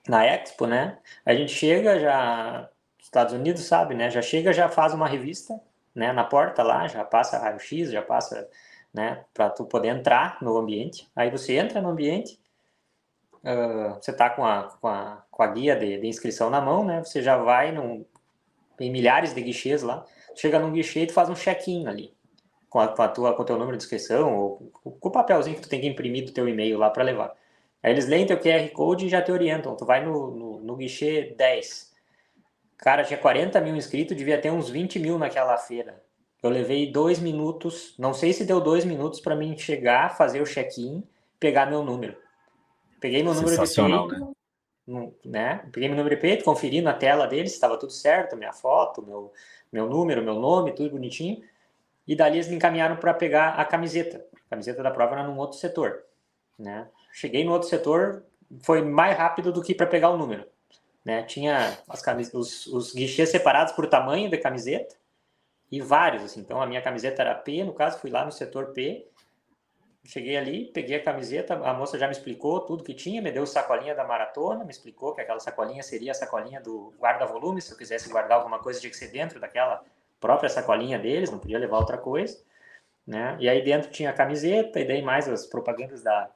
[0.09, 0.99] na Expo, né?
[1.25, 2.69] A gente chega já.
[3.01, 4.11] Estados Unidos sabe, né?
[4.11, 5.61] Já chega, já faz uma revista,
[5.95, 6.13] né?
[6.13, 8.49] Na porta lá, já passa raio-x, já passa,
[8.93, 9.25] né?
[9.33, 11.09] Para tu poder entrar no ambiente.
[11.15, 12.39] Aí você entra no ambiente,
[13.45, 16.85] uh, você está com a, com, a, com a guia de, de, inscrição na mão,
[16.85, 17.03] né?
[17.05, 18.05] Você já vai num,
[18.81, 20.05] em milhares de guichês lá,
[20.37, 22.15] chega num guichê e tu faz um check-in ali,
[22.69, 25.57] com, a, com, a tua, com o teu número de inscrição, ou com o papelzinho
[25.57, 27.35] que tu tem que imprimir do teu e-mail lá para levar.
[27.83, 29.77] Aí eles leem teu QR Code e já te orientam.
[29.77, 31.95] Tu vai no, no, no guichê 10.
[32.77, 36.03] Cara, tinha 40 mil inscritos, devia ter uns 20 mil naquela feira.
[36.43, 40.45] Eu levei dois minutos, não sei se deu dois minutos para mim chegar, fazer o
[40.45, 41.03] check-in,
[41.41, 42.17] pegar meu número.
[43.01, 44.35] Peguei meu número de peito,
[44.87, 45.13] né?
[45.25, 45.69] né?
[45.73, 49.03] Peguei meu número de peito, conferi na tela dele se estava tudo certo, minha foto,
[49.03, 49.33] meu,
[49.77, 51.43] meu número, meu nome, tudo bonitinho.
[52.09, 54.25] E dali eles me encaminharam para pegar a camiseta.
[54.47, 56.03] A camiseta da prova era num outro setor,
[56.59, 56.89] né?
[57.13, 58.25] Cheguei no outro setor,
[58.63, 60.47] foi mais rápido do que para pegar o número.
[61.05, 61.23] Né?
[61.25, 62.33] Tinha as camis...
[62.33, 64.97] os, os guichês separados por tamanho de camiseta
[65.71, 66.41] e vários, assim.
[66.41, 69.07] Então a minha camiseta era P, no caso, fui lá no setor P
[70.07, 73.45] Cheguei ali, peguei a camiseta, a moça já me explicou tudo que tinha, me deu
[73.45, 77.77] sacolinha da maratona, me explicou que aquela sacolinha seria a sacolinha do guarda-volume, se eu
[77.77, 79.83] quisesse guardar alguma coisa tinha que ser dentro daquela
[80.21, 82.39] própria sacolinha deles, não podia levar outra coisa,
[83.07, 83.37] né?
[83.41, 86.31] E aí dentro tinha a camiseta e daí mais as propagandas da,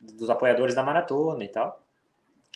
[0.00, 1.82] dos apoiadores da maratona e tal.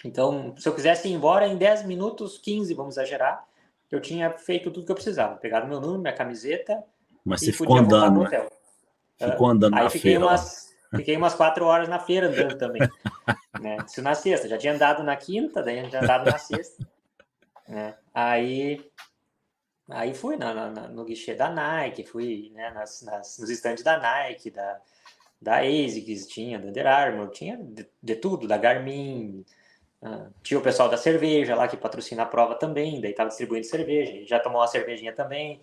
[0.05, 3.45] Então, se eu quisesse ir embora em 10 minutos, 15, vamos exagerar,
[3.91, 6.83] eu tinha feito tudo que eu precisava, pegado meu número, minha camiseta
[7.25, 8.27] Mas e podia andando, voltar no né?
[8.27, 8.43] hotel.
[8.45, 8.62] Né?
[9.19, 10.27] Ficou andando Aí na fiquei feira.
[10.27, 12.83] Umas, fiquei umas quatro horas na feira andando também.
[13.61, 13.77] né?
[13.87, 14.49] Isso na sexta.
[14.49, 16.87] Já tinha andado na quinta, daí já andado na sexta.
[17.69, 17.95] Né?
[18.13, 18.85] Aí,
[19.89, 23.99] aí fui na, na, no guichê da Nike, fui né, nas, nas, nos estandes da
[23.99, 24.81] Nike, da,
[25.41, 29.45] da ASICS, tinha da Under Armour, tinha de, de tudo, da Garmin,
[30.03, 33.67] uh, tinha o pessoal da cerveja lá que patrocina a prova também, daí estava distribuindo
[33.67, 35.61] cerveja, já tomou uma cervejinha também.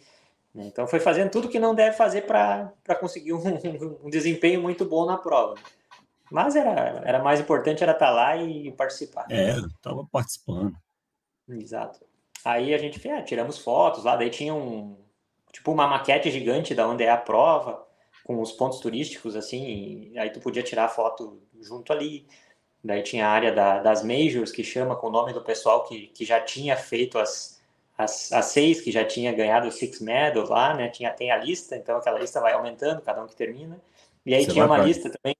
[0.53, 0.65] Né?
[0.67, 3.41] Então foi fazendo tudo que não deve fazer para conseguir um,
[4.03, 5.55] um, desempenho muito bom na prova.
[6.31, 9.25] Mas era, era mais importante era estar tá lá e participar.
[9.29, 10.75] É, estava participando.
[11.47, 11.99] Exato.
[12.45, 14.97] Aí a gente fez, é, tiramos fotos lá, daí tinha um
[15.51, 17.85] tipo uma maquete gigante da onde é a prova,
[18.23, 22.27] com os pontos turísticos assim, aí tu podia tirar foto junto ali.
[22.81, 26.07] Daí tinha a área da, das majors que chama com o nome do pessoal que,
[26.07, 27.58] que já tinha feito as,
[27.99, 30.87] as, as seis que já tinha ganhado o Six Medal lá, né?
[30.87, 33.77] Tinha, tem a lista, então aquela lista vai aumentando, cada um que termina.
[34.25, 34.85] E aí Você tinha uma pra...
[34.85, 35.35] lista também,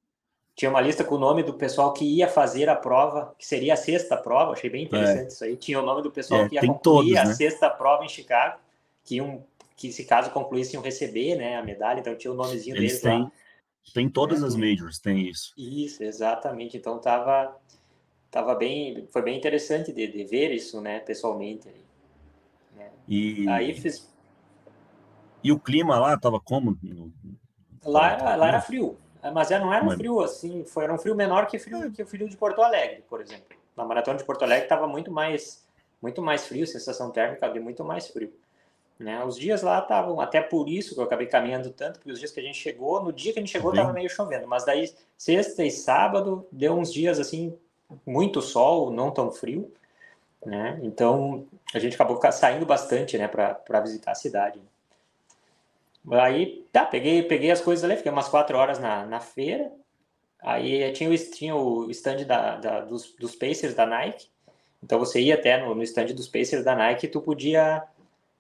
[0.58, 3.76] tinha uma lista com o nome do pessoal que ia fazer a prova, que seria
[3.76, 5.28] a sexta prova, achei bem interessante é.
[5.28, 5.56] isso aí.
[5.56, 7.34] Tinha o nome do pessoal é, que ia concluir todos, a né?
[7.34, 8.60] sexta prova em Chicago,
[9.06, 9.41] que iam,
[9.78, 13.02] que se caso concluíssem iam receber, né, a medalha, então tinha o nomezinho Eles deles
[13.02, 13.32] têm, lá.
[13.93, 14.45] Tem todas é.
[14.45, 15.54] as majors, tem isso.
[15.58, 16.76] Isso, exatamente.
[16.76, 17.56] Então tava
[18.30, 21.69] tava bem, foi bem interessante de, de ver isso, né, pessoalmente.
[23.08, 23.46] E.
[25.44, 26.78] E o clima lá estava como?
[27.86, 28.98] Lá, era, lá era frio,
[29.34, 32.06] mas não era um frio assim, foi era um frio menor que frio que o
[32.06, 33.58] frio de Porto Alegre, por exemplo.
[33.76, 35.65] Na maratona de Porto Alegre estava muito mais
[36.02, 38.34] muito mais frio, sensação térmica de muito mais frio.
[38.98, 39.24] Né?
[39.24, 42.32] Os dias lá estavam, até por isso que eu acabei caminhando tanto, porque os dias
[42.32, 44.94] que a gente chegou, no dia que a gente chegou estava meio chovendo, mas daí
[45.18, 47.58] sexta e sábado deu uns dias assim,
[48.06, 49.72] muito sol, não tão frio,
[50.45, 50.80] né?
[50.82, 54.60] Então a gente acabou saindo bastante, né, para visitar a cidade.
[56.12, 59.71] Aí, tá, peguei, peguei as coisas ali, fiquei umas quatro horas na, na feira.
[60.41, 64.28] Aí tinha o, tinha o stand da, da dos, dos Pacers da Nike.
[64.82, 67.84] Então você ia até no, no stand dos Pacers da Nike e tu podia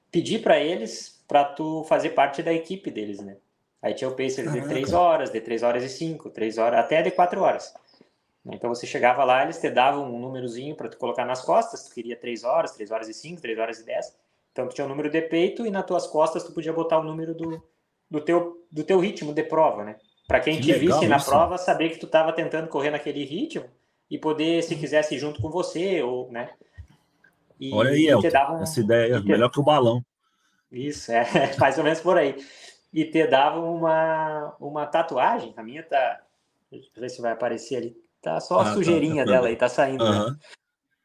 [0.09, 3.37] pedir para eles para tu fazer parte da equipe deles, né?
[3.81, 4.61] Aí tinha o Pacers Caraca.
[4.61, 7.73] de três horas, de três horas e cinco, três horas, até de quatro horas.
[8.45, 11.93] Então você chegava lá, eles te davam um númerozinho para tu colocar nas costas, tu
[11.93, 14.17] queria 3 horas, 3 horas e 5, 3 horas e 10.
[14.51, 17.03] Então tu tinha o número de peito e nas tuas costas tu podia botar o
[17.03, 17.61] número do,
[18.09, 19.97] do, teu, do teu ritmo de prova, né?
[20.27, 21.29] Para quem que te visse na isso.
[21.29, 23.65] prova, saber que tu estava tentando correr naquele ritmo
[24.09, 26.49] e poder, se quisesse, ir junto com você, ou, né?
[27.59, 30.03] E, Olha aí, Elton, um, essa ideia é melhor que o balão.
[30.71, 31.25] Isso, é
[31.59, 32.35] mais ou menos por aí.
[32.93, 36.21] E te dava uma, uma tatuagem, a minha tá,
[36.71, 39.35] deixa eu ver se vai aparecer ali, tá só a ah, tá, sujeirinha tá, tá,
[39.35, 40.29] dela aí, tá saindo, uhum.
[40.31, 40.35] né?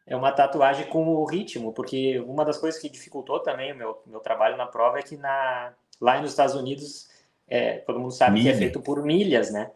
[0.06, 4.02] É uma tatuagem com o ritmo, porque uma das coisas que dificultou também o meu,
[4.06, 7.08] meu trabalho na prova é que na, lá nos Estados Unidos,
[7.48, 8.50] é, todo mundo sabe Milha.
[8.50, 9.70] que é feito por milhas, né?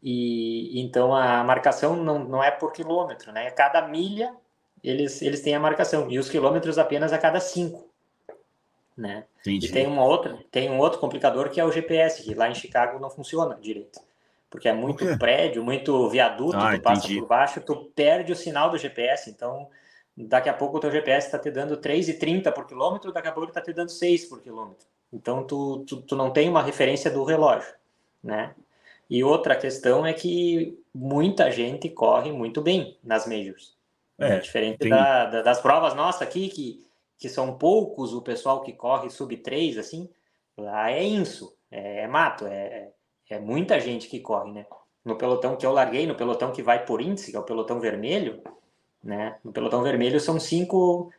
[0.00, 3.50] E então a marcação não, não é por quilômetro, né?
[3.50, 4.32] Cada milha
[4.84, 7.88] eles, eles têm a marcação e os quilômetros apenas a cada cinco,
[8.94, 9.24] né?
[9.40, 9.66] Entendi.
[9.66, 12.54] E tem uma outra, tem um outro complicador que é o GPS, que lá em
[12.54, 13.98] Chicago não funciona direito,
[14.54, 18.70] porque é muito prédio, muito viaduto, ah, tu passa por baixo, tu perde o sinal
[18.70, 19.68] do GPS, então
[20.16, 23.46] daqui a pouco o teu GPS está te dando 3,30 por quilômetro, daqui a pouco
[23.46, 24.86] ele está te dando 6 por quilômetro.
[25.12, 27.74] Então tu, tu, tu não tem uma referência do relógio,
[28.22, 28.54] né?
[29.10, 33.74] E outra questão é que muita gente corre muito bem nas majors.
[34.16, 34.90] É, diferente tem...
[34.90, 36.86] da, da, das provas nossas aqui, que,
[37.18, 40.08] que são poucos o pessoal que corre sub 3, assim,
[40.56, 42.92] lá é isso, é, é mato, é,
[43.30, 44.66] é muita gente que corre, né?
[45.04, 47.80] No pelotão que eu larguei, no pelotão que vai por índice, que é o pelotão
[47.80, 48.42] vermelho,
[49.02, 49.38] né?
[49.44, 51.12] No pelotão vermelho são cinco,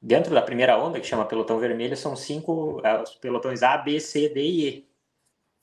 [0.00, 4.00] dentro da primeira onda, que chama pelotão vermelho, são cinco, é, os pelotões A, B,
[4.00, 4.90] C, D e E.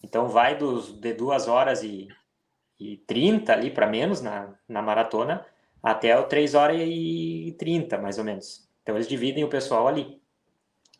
[0.03, 2.07] Então vai dos, de duas horas e,
[2.79, 5.45] e 30 ali para menos na, na maratona
[5.81, 8.67] até o 3 horas e 30, mais ou menos.
[8.83, 10.21] Então eles dividem o pessoal ali,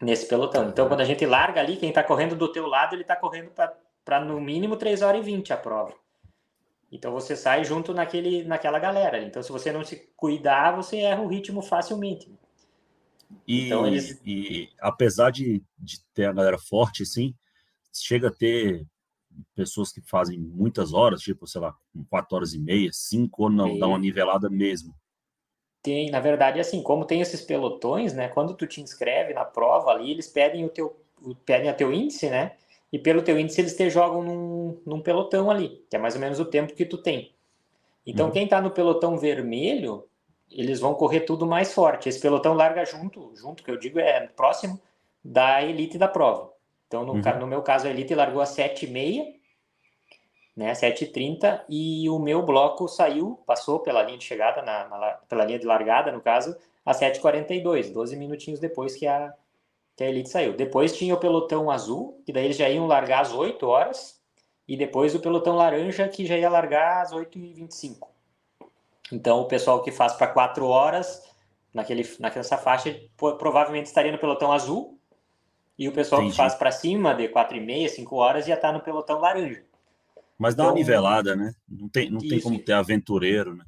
[0.01, 0.69] nesse pelotão.
[0.69, 3.51] Então quando a gente larga ali, quem está correndo do teu lado, ele está correndo
[3.51, 3.75] para
[4.23, 5.93] no mínimo 3 horas e 20 a prova.
[6.91, 9.21] Então você sai junto naquele, naquela galera.
[9.21, 12.31] Então se você não se cuidar, você erra o ritmo facilmente.
[13.45, 14.21] E, então, eles...
[14.25, 17.35] e apesar de, de ter a galera forte, assim,
[17.93, 18.85] chega a ter
[19.55, 21.75] pessoas que fazem muitas horas, tipo, sei lá,
[22.09, 24.95] quatro horas e meia, cinco, ou não, dá uma nivelada mesmo.
[25.81, 28.27] Tem, na verdade, assim, como tem esses pelotões, né?
[28.29, 30.99] Quando tu te inscreve na prova ali, eles pedem o teu,
[31.45, 32.57] pedem a teu índice, né?
[32.91, 36.21] E pelo teu índice eles te jogam num, num pelotão ali, que é mais ou
[36.21, 37.33] menos o tempo que tu tem.
[38.05, 38.31] Então, uhum.
[38.31, 40.05] quem tá no pelotão vermelho,
[40.49, 42.07] eles vão correr tudo mais forte.
[42.07, 44.79] Esse pelotão larga junto, junto, que eu digo é próximo
[45.23, 46.53] da elite da prova.
[46.87, 47.39] Então, no, uhum.
[47.39, 49.35] no meu caso, a Elite largou a 7,6,
[50.55, 55.45] né, 7,30, e o meu bloco saiu, passou pela linha de chegada, na, na pela
[55.45, 59.33] linha de largada, no caso, a 7,42, 12 minutinhos depois que a,
[59.97, 60.53] que a Elite saiu.
[60.53, 64.21] Depois tinha o pelotão azul, que daí eles já iam largar às 8 horas,
[64.67, 68.07] e depois o pelotão laranja, que já ia largar às 8h25.
[69.11, 71.23] Então, o pessoal que faz para 4 horas,
[71.73, 74.99] naquele, naquela faixa, provavelmente estaria no pelotão azul,
[75.79, 76.35] e o pessoal Entendi.
[76.35, 79.63] que faz para cima de 4,5, 5 horas já está no pelotão laranja.
[80.37, 81.55] Mas dá então, uma nivelada, né?
[81.67, 83.65] Não tem, não tem como ter aventureiro, né?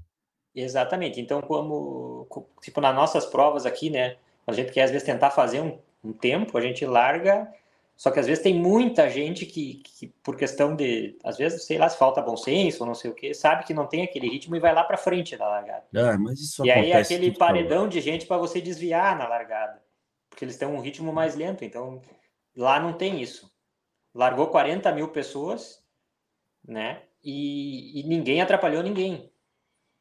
[0.53, 1.19] Exatamente.
[1.19, 2.27] Então, como
[2.61, 4.17] tipo nas nossas provas aqui, né?
[4.45, 7.51] A gente quer às vezes tentar fazer um, um tempo, a gente larga.
[7.95, 11.77] Só que às vezes tem muita gente que, que, por questão de, às vezes, sei
[11.77, 14.29] lá, se falta bom senso ou não sei o que, sabe que não tem aquele
[14.29, 15.83] ritmo e vai lá para frente da largada.
[15.93, 19.81] Ah, mas isso e aí é aquele paredão de gente para você desviar na largada
[20.39, 21.65] porque eles têm um ritmo mais lento.
[21.65, 22.01] Então,
[22.55, 23.51] lá não tem isso.
[24.15, 25.83] Largou 40 mil pessoas,
[26.65, 27.03] né?
[27.21, 29.29] E, e ninguém atrapalhou ninguém,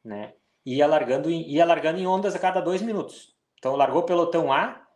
[0.05, 0.35] né?
[0.65, 3.37] Ia largando, ia largando em ondas a cada dois minutos.
[3.59, 4.87] Então, largou pelotão A,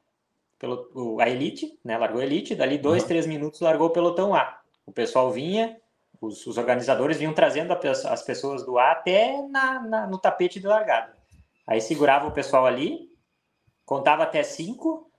[0.63, 1.99] pelo, a Elite, né?
[1.99, 3.09] Largou a Elite, dali dois, uhum.
[3.09, 4.61] três minutos largou o pelotão A.
[4.87, 5.77] O pessoal vinha,
[6.21, 10.61] os, os organizadores vinham trazendo a, as pessoas do A até na, na, no tapete
[10.61, 11.17] de largada.
[11.67, 13.11] Aí segurava o pessoal ali,
[13.85, 15.11] contava até cinco,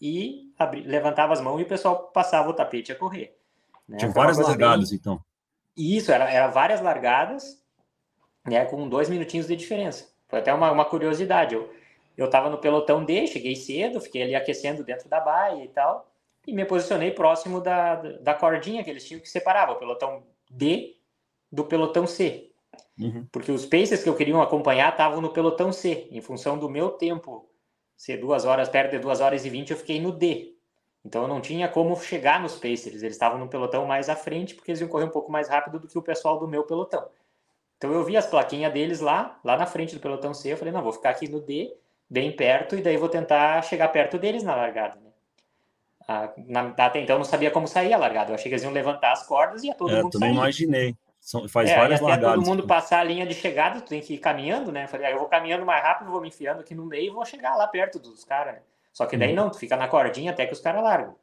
[0.00, 3.36] e abri, levantava as mãos e o pessoal passava o tapete a correr.
[3.88, 3.96] Né?
[3.96, 4.98] Tinha várias largadas, bem...
[5.00, 5.20] então.
[5.76, 7.60] Isso, era, era várias largadas,
[8.46, 10.08] né, com dois minutinhos de diferença.
[10.28, 11.56] Foi até uma, uma curiosidade.
[11.56, 11.72] Eu,
[12.16, 16.10] eu tava no pelotão D, cheguei cedo, fiquei ali aquecendo dentro da baia e tal,
[16.46, 20.96] e me posicionei próximo da, da cordinha que eles tinham que separar o pelotão D
[21.50, 22.50] do pelotão C.
[22.98, 23.26] Uhum.
[23.30, 26.90] Porque os paces que eu queria acompanhar estavam no pelotão C, em função do meu
[26.90, 27.48] tempo
[27.96, 30.54] ser duas horas, perto de duas horas e vinte, eu fiquei no D.
[31.04, 33.02] Então eu não tinha como chegar nos Pacers.
[33.02, 35.78] Eles estavam no pelotão mais à frente, porque eles iam correr um pouco mais rápido
[35.78, 37.08] do que o pessoal do meu pelotão.
[37.76, 40.52] Então eu vi as plaquinhas deles lá, lá na frente do pelotão C.
[40.52, 41.76] Eu falei, não, vou ficar aqui no D,
[42.08, 44.96] bem perto, e daí vou tentar chegar perto deles na largada.
[44.96, 45.10] Né?
[46.08, 48.30] Ah, na, até então eu não sabia como sair a largada.
[48.30, 50.36] Eu achei que eles iam levantar as cordas e ia todo é, mundo também sair.
[50.36, 50.96] imaginei.
[51.20, 52.36] São, faz é, várias largadas.
[52.36, 54.86] todo mundo passar a linha de chegada, tu tem que ir caminhando, né?
[54.86, 57.24] Falei, ah, eu vou caminhando mais rápido, vou me enfiando aqui no meio e vou
[57.24, 58.60] chegar lá perto dos caras, né?
[58.92, 59.34] Só que daí Uhum.
[59.34, 61.16] não, tu fica na cordinha até que os caras largam.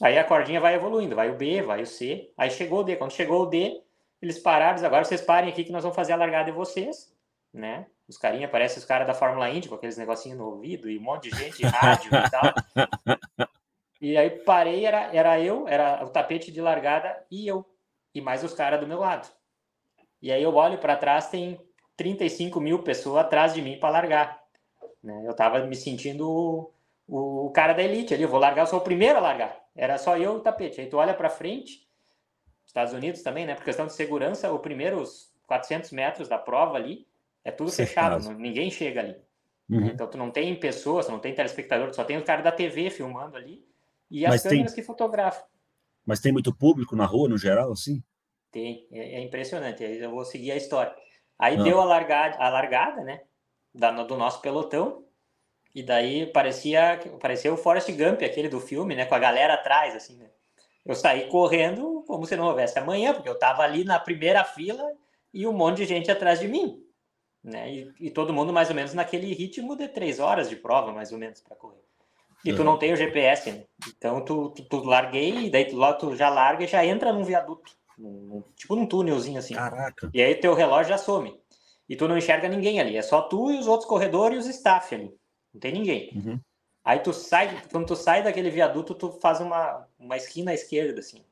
[0.00, 2.94] Aí a cordinha vai evoluindo, vai o B, vai o C, aí chegou o D.
[2.94, 3.82] Quando chegou o D,
[4.22, 7.12] eles pararam, agora vocês parem aqui que nós vamos fazer a largada de vocês,
[7.52, 7.86] né?
[8.08, 11.02] Os carinha parecem os caras da Fórmula Indy, com aqueles negocinhos no ouvido e um
[11.02, 13.48] monte de gente, rádio e tal.
[14.00, 17.66] E aí parei, era, era eu, era o tapete de largada e eu,
[18.14, 19.28] e mais os caras do meu lado.
[20.22, 21.60] E aí eu olho para trás, tem
[21.96, 24.40] 35 mil pessoas atrás de mim para largar.
[25.02, 25.24] Né?
[25.26, 26.70] Eu tava me sentindo
[27.08, 29.58] o, o cara da elite ali, eu vou largar, eu sou o primeiro a largar.
[29.74, 30.80] Era só eu e o tapete.
[30.80, 31.84] Aí tu olha para frente,
[32.64, 33.56] Estados Unidos também, né?
[33.56, 37.07] Por questão de segurança, os primeiros 400 metros da prova ali
[37.48, 39.16] é tudo fechado, não- ninguém chega ali.
[39.70, 39.86] Uhum.
[39.86, 42.50] Então tu não tem pessoas, tu não tem telespectador, tu só tem o cara da
[42.52, 43.64] TV filmando ali
[44.10, 45.44] e as Mas tem- câmeras que fotografam.
[46.06, 48.02] Mas tem muito público na rua, no geral, assim?
[48.50, 49.84] Tem, é, é impressionante.
[49.84, 50.94] Aí eu vou seguir a história.
[51.38, 51.62] Aí Ah.
[51.62, 53.20] deu a largada, a largada, né?
[53.74, 55.04] Da, do nosso pelotão.
[55.74, 59.04] E daí parecia, parecia o Forrest Gump, aquele do filme, né?
[59.04, 60.30] Com a galera atrás, assim, né?
[60.84, 64.82] Eu saí correndo como se não houvesse amanhã, porque eu tava ali na primeira fila
[65.34, 66.82] e um monte de gente atrás de mim.
[67.42, 67.72] Né?
[67.72, 71.12] E, e todo mundo mais ou menos naquele ritmo de três horas de prova, mais
[71.12, 71.80] ou menos, para correr.
[72.44, 72.64] E tu Uhum.
[72.64, 73.64] não tem o GPS, né?
[73.96, 77.12] Então tu, tu, tu larguei, e daí tu, lá tu já larga e já entra
[77.12, 77.76] num viaduto.
[77.96, 79.54] num- tipo num túnelzinho assim.
[79.54, 80.08] Caraca.
[80.14, 81.36] E aí teu relógio já some.
[81.88, 82.96] E tu não enxerga ninguém ali.
[82.96, 85.12] É só tu e os outros corredores e os staff ali.
[85.52, 86.10] Não tem ninguém.
[86.14, 86.38] Uhum.
[86.84, 91.00] Aí tu sai, quando tu sai daquele viaduto, tu faz uma, uma esquina à esquerda,
[91.00, 91.24] assim.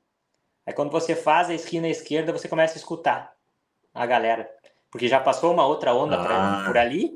[0.67, 3.37] Aí quando você faz a esquina à esquerda, você começa a escutar
[3.95, 4.51] a galera.
[4.91, 6.65] Porque já passou uma outra onda pra- Ah.
[6.67, 7.13] por ali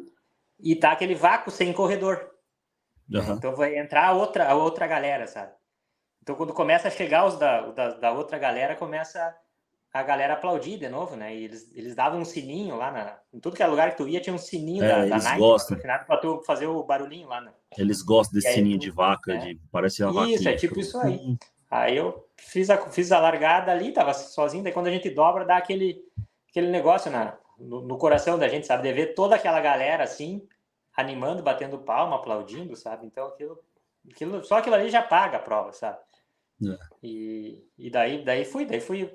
[0.59, 2.31] e tá aquele vácuo sem corredor.
[3.15, 3.35] Aham.
[3.35, 5.53] Então vai entrar a outra, a outra galera, sabe?
[6.23, 9.35] Então quando começa a chegar os da, da, da outra galera, começa
[9.93, 11.35] a galera aplaudir de novo, né?
[11.35, 13.19] E eles, eles davam um sininho lá na.
[13.33, 15.25] Em tudo que é lugar que tu ia, tinha um sininho É, da, da eles
[15.25, 15.79] Nike gostam.
[15.79, 17.53] pra tu fazer o barulhinho lá, né?
[17.77, 19.37] Eles gostam desse sininho tu- de vaca, é.
[19.39, 20.51] de parece uma Isso, vaquinha.
[20.51, 21.15] é tipo isso aí.
[21.17, 21.37] Hum,
[21.69, 25.45] Aí eu fiz a, fiz a largada ali, tava sozinho, daí quando a gente dobra,
[25.45, 26.01] dá aquele,
[26.51, 28.83] aquele negócio na, no, no coração da gente, sabe?
[28.83, 30.47] De ver toda aquela galera assim,
[30.97, 33.07] animando, batendo palma, aplaudindo, sabe?
[33.07, 33.59] Então aquilo,
[34.11, 35.99] aquilo só aquilo ali já paga a prova, sabe?
[36.65, 36.79] É.
[37.03, 39.11] E, e daí, daí fui, daí fui,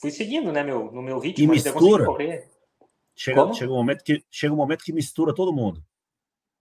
[0.00, 2.04] fui seguindo, né, meu, no meu ritmo, E mistura?
[2.04, 2.48] correr.
[3.14, 5.82] Chega, chega, um momento que, chega um momento que mistura todo mundo.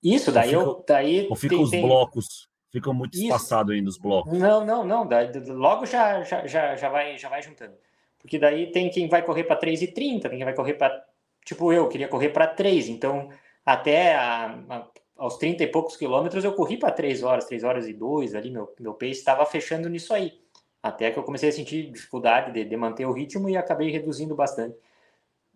[0.03, 3.97] Isso, daí Ou eu, daí Ou ficam os tem- blocos, ficam muito espaçados ainda os
[3.97, 4.37] blocos.
[4.37, 5.07] Não, não, não.
[5.07, 7.75] daí- logo já, já, já, já, vai, já vai juntando.
[8.19, 11.03] Porque daí tem quem vai correr para 3,30, tem quem vai correr para.
[11.47, 13.29] Tipo, eu queria correr para 3, então
[13.65, 17.87] até a- a- aos 30 e poucos quilômetros eu corri para 3 horas, 3 horas
[17.87, 20.33] e 2 ali, meu, meu pace estava fechando nisso aí.
[20.83, 24.35] Até que eu comecei a sentir dificuldade de, de manter o ritmo e acabei reduzindo
[24.35, 24.75] bastante.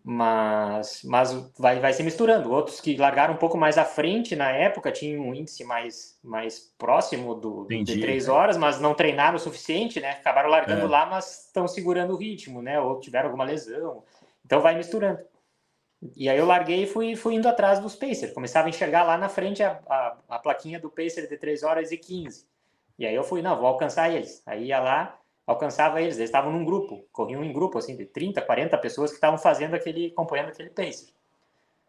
[0.04, 2.50] Mas, mas vai, vai se misturando.
[2.50, 6.72] Outros que largaram um pouco mais à frente na época tinham um índice mais, mais
[6.76, 8.00] próximo do, do- de Entendi.
[8.00, 10.12] três horas, mas não treinaram o suficiente, né?
[10.12, 10.88] Acabaram largando É.
[10.88, 12.80] lá, mas estão segurando o ritmo, né?
[12.80, 14.02] Ou tiveram alguma lesão.
[14.44, 15.20] Então vai misturando.
[16.16, 18.32] E aí eu larguei e fui, fui indo atrás dos Pacers.
[18.32, 21.92] Começava a enxergar lá na frente a, a, a plaquinha do Pacer de 3 horas
[21.92, 22.44] e 15.
[22.98, 24.42] E aí eu fui, não, vou alcançar eles.
[24.44, 26.16] Aí ia lá, alcançava eles.
[26.16, 29.74] Eles estavam num grupo, corriam em grupo, assim, de 30, 40 pessoas que estavam fazendo
[29.74, 31.08] aquele, acompanhando aquele Pacer.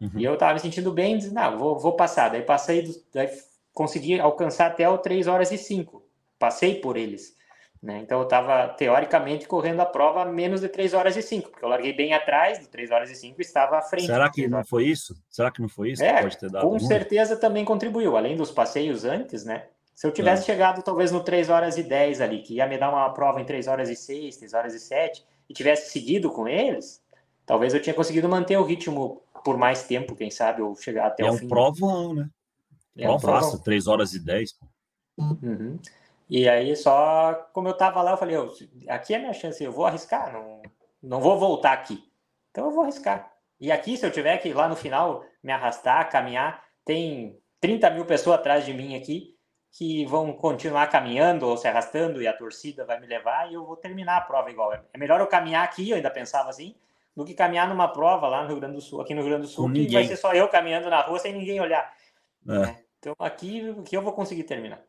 [0.00, 0.10] Uhum.
[0.16, 2.30] E eu tava me sentindo bem, disse, não, vou, vou passar.
[2.30, 3.28] Daí passei, daí
[3.72, 6.04] consegui alcançar até o 3 horas e 5.
[6.38, 7.36] Passei por eles.
[7.84, 7.98] Né?
[7.98, 11.62] Então eu estava, teoricamente, correndo a prova a menos de 3 horas e 5, porque
[11.62, 14.06] eu larguei bem atrás do 3 horas e 5 e estava à frente.
[14.06, 15.14] Será que 3 não foi isso?
[15.28, 16.62] Será que não foi isso É, que pode ter dado?
[16.62, 16.80] Com ruim?
[16.80, 19.66] certeza também contribuiu, além dos passeios antes, né?
[19.94, 22.88] Se eu tivesse chegado talvez no 3 horas e 10 ali, que ia me dar
[22.88, 26.48] uma prova em 3 horas e 6, 3 horas e 7, e tivesse seguido com
[26.48, 27.02] eles,
[27.44, 31.26] talvez eu tinha conseguido manter o ritmo por mais tempo, quem sabe, ou chegar até
[31.26, 31.48] É o um fim.
[31.48, 32.30] provão, né?
[32.96, 33.62] É um Provaço, provão.
[33.62, 34.54] 3 horas e 10.
[34.54, 34.66] pô.
[35.18, 35.78] Uhum.
[36.36, 38.52] E aí, só como eu tava lá, eu falei, "Ô,
[38.88, 40.62] aqui é a minha chance, eu vou arriscar, não,
[41.00, 42.02] não vou voltar aqui.
[42.50, 43.32] Então eu vou arriscar.
[43.60, 48.04] E aqui, se eu tiver que lá no final me arrastar, caminhar, tem 30 mil
[48.04, 49.36] pessoas atrás de mim aqui
[49.70, 53.64] que vão continuar caminhando ou se arrastando e a torcida vai me levar e eu
[53.64, 54.72] vou terminar a prova igual.
[54.72, 56.74] É melhor eu caminhar aqui, eu ainda pensava assim,
[57.14, 59.46] do que caminhar numa prova lá no Rio Grande do Sul, aqui no Rio Grande
[59.46, 61.94] do Sul, Com que vai ser só eu caminhando na rua sem ninguém olhar.
[62.48, 62.58] É.
[62.58, 62.84] né?
[62.98, 64.82] Então aqui, aqui eu vou conseguir terminar.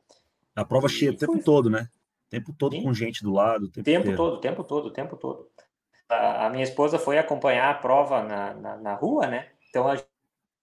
[0.55, 1.43] A prova cheia o tempo foi.
[1.43, 1.89] todo, né?
[2.27, 2.83] O tempo todo Sim.
[2.83, 3.65] com gente do lado.
[3.65, 5.47] O tempo, tempo todo, tempo todo, tempo todo.
[6.09, 9.49] A, a minha esposa foi acompanhar a prova na, na, na rua, né?
[9.69, 9.97] Então a-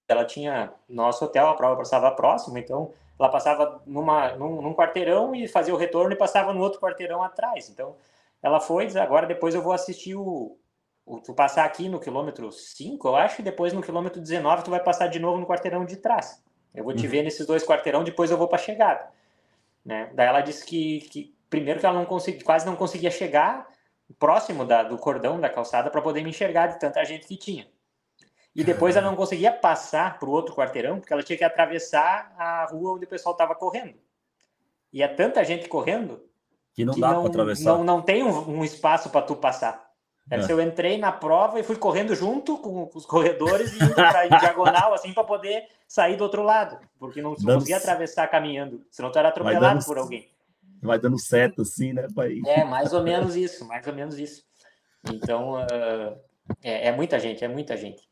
[0.09, 5.35] ela tinha nosso hotel, a prova passava próximo, então ela passava numa, num, num quarteirão
[5.35, 7.69] e fazia o retorno e passava no outro quarteirão atrás.
[7.69, 7.97] Então
[8.43, 10.59] ela foi, diz, agora depois eu vou assistir o,
[11.07, 11.21] o.
[11.21, 14.83] Tu passar aqui no quilômetro 5, eu acho, e depois no quilômetro 19 tu vai
[14.83, 16.43] passar de novo no quarteirão de trás.
[16.75, 17.11] Eu vou te uhum.
[17.13, 19.09] ver nesses dois quarteirão, depois eu vou para chegada.
[19.85, 20.11] Né?
[20.15, 23.67] Daí ela disse que, que primeiro que ela não consegui, quase não conseguia chegar
[24.19, 27.67] próximo da, do cordão da calçada para poder me enxergar de tanta gente que tinha.
[28.55, 32.35] E depois ela não conseguia passar para o outro quarteirão, porque ela tinha que atravessar
[32.37, 33.99] a rua onde o pessoal estava correndo.
[34.93, 36.23] E é tanta gente correndo
[36.75, 37.73] que não que dá para atravessar.
[37.73, 39.91] Não, não tem um, um espaço para tu passar.
[40.31, 40.51] É.
[40.51, 44.95] Eu entrei na prova e fui correndo junto com, os corredores e indo para diagonal,
[44.95, 47.55] assim, para poder sair do outro lado, porque não dando...
[47.55, 49.85] conseguia atravessar caminhando, senão tu era atropelado dando...
[49.85, 50.29] por alguém.
[50.81, 52.41] Vai dando seta, assim, né, pai?
[52.47, 54.43] É, mais ou menos isso, mais ou menos isso.
[55.13, 56.19] Então, uh,
[56.63, 58.09] é, é, muita gente, é muita gente.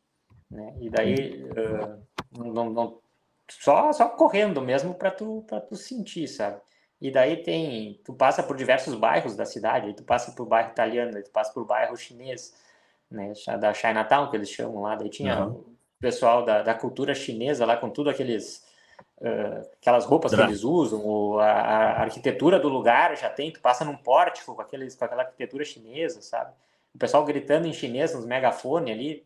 [0.49, 0.73] Né?
[0.79, 2.01] E daí, uh,
[2.37, 2.99] não, não,
[3.49, 6.61] só, só correndo mesmo para tu, tu sentir, sabe?
[7.01, 11.11] E daí tem, tu passa por diversos bairros da cidade, tu passa por bairro italiano,
[11.23, 12.53] tu passa por bairro chinês,
[13.09, 15.51] né, da Chinatown que eles chamam lá, daí tinha uhum.
[15.53, 18.63] o pessoal da, da cultura chinesa lá com tudo aqueles
[19.19, 23.59] uh, aquelas roupas que eles usam, ou a, a, arquitetura do lugar já tem, tu
[23.59, 26.53] passa num pórtico com aqueles com aquela arquitetura chinesa, sabe?
[26.93, 29.25] O pessoal gritando em chinês nos megafones ali,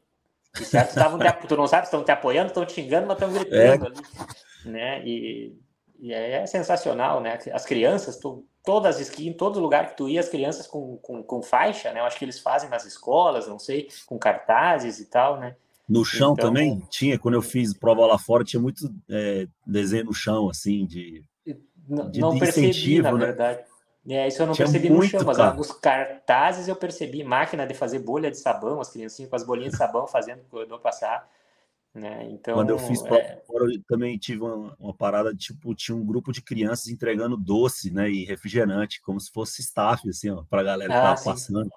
[0.59, 3.85] e certo, estavam tu não sabe, estão te apoiando, estão te xingando, mas estão gritando
[3.85, 3.87] é.
[3.87, 5.05] ali, né?
[5.05, 5.64] E
[5.99, 7.39] e é sensacional, né?
[7.53, 11.23] As crianças, tu, todas as em todo lugar que tu ia, as crianças com, com,
[11.23, 11.99] com, faixa, né?
[11.99, 15.55] Eu acho que eles fazem nas escolas, não sei, com cartazes e tal, né?
[15.87, 20.05] No chão então, também tinha, quando eu fiz prova lá fora, tinha muito é, desenho
[20.05, 21.23] no chão, assim, de.
[21.45, 23.25] de não de percebi, na né?
[23.25, 23.63] verdade.
[24.07, 25.59] É, isso eu não tinha percebi muito, no chão, mas cara.
[25.59, 29.71] os cartazes eu percebi, máquina de fazer bolha de sabão, as criancinhas com as bolinhas
[29.71, 31.27] de sabão fazendo o corredor passar.
[31.95, 32.27] Né?
[32.29, 33.41] Então, Quando eu fiz é...
[33.49, 38.09] eu também tive uma, uma, parada, tipo, tinha um grupo de crianças entregando doce né,
[38.09, 41.69] e refrigerante, como se fosse staff, assim, para a galera que estava passando.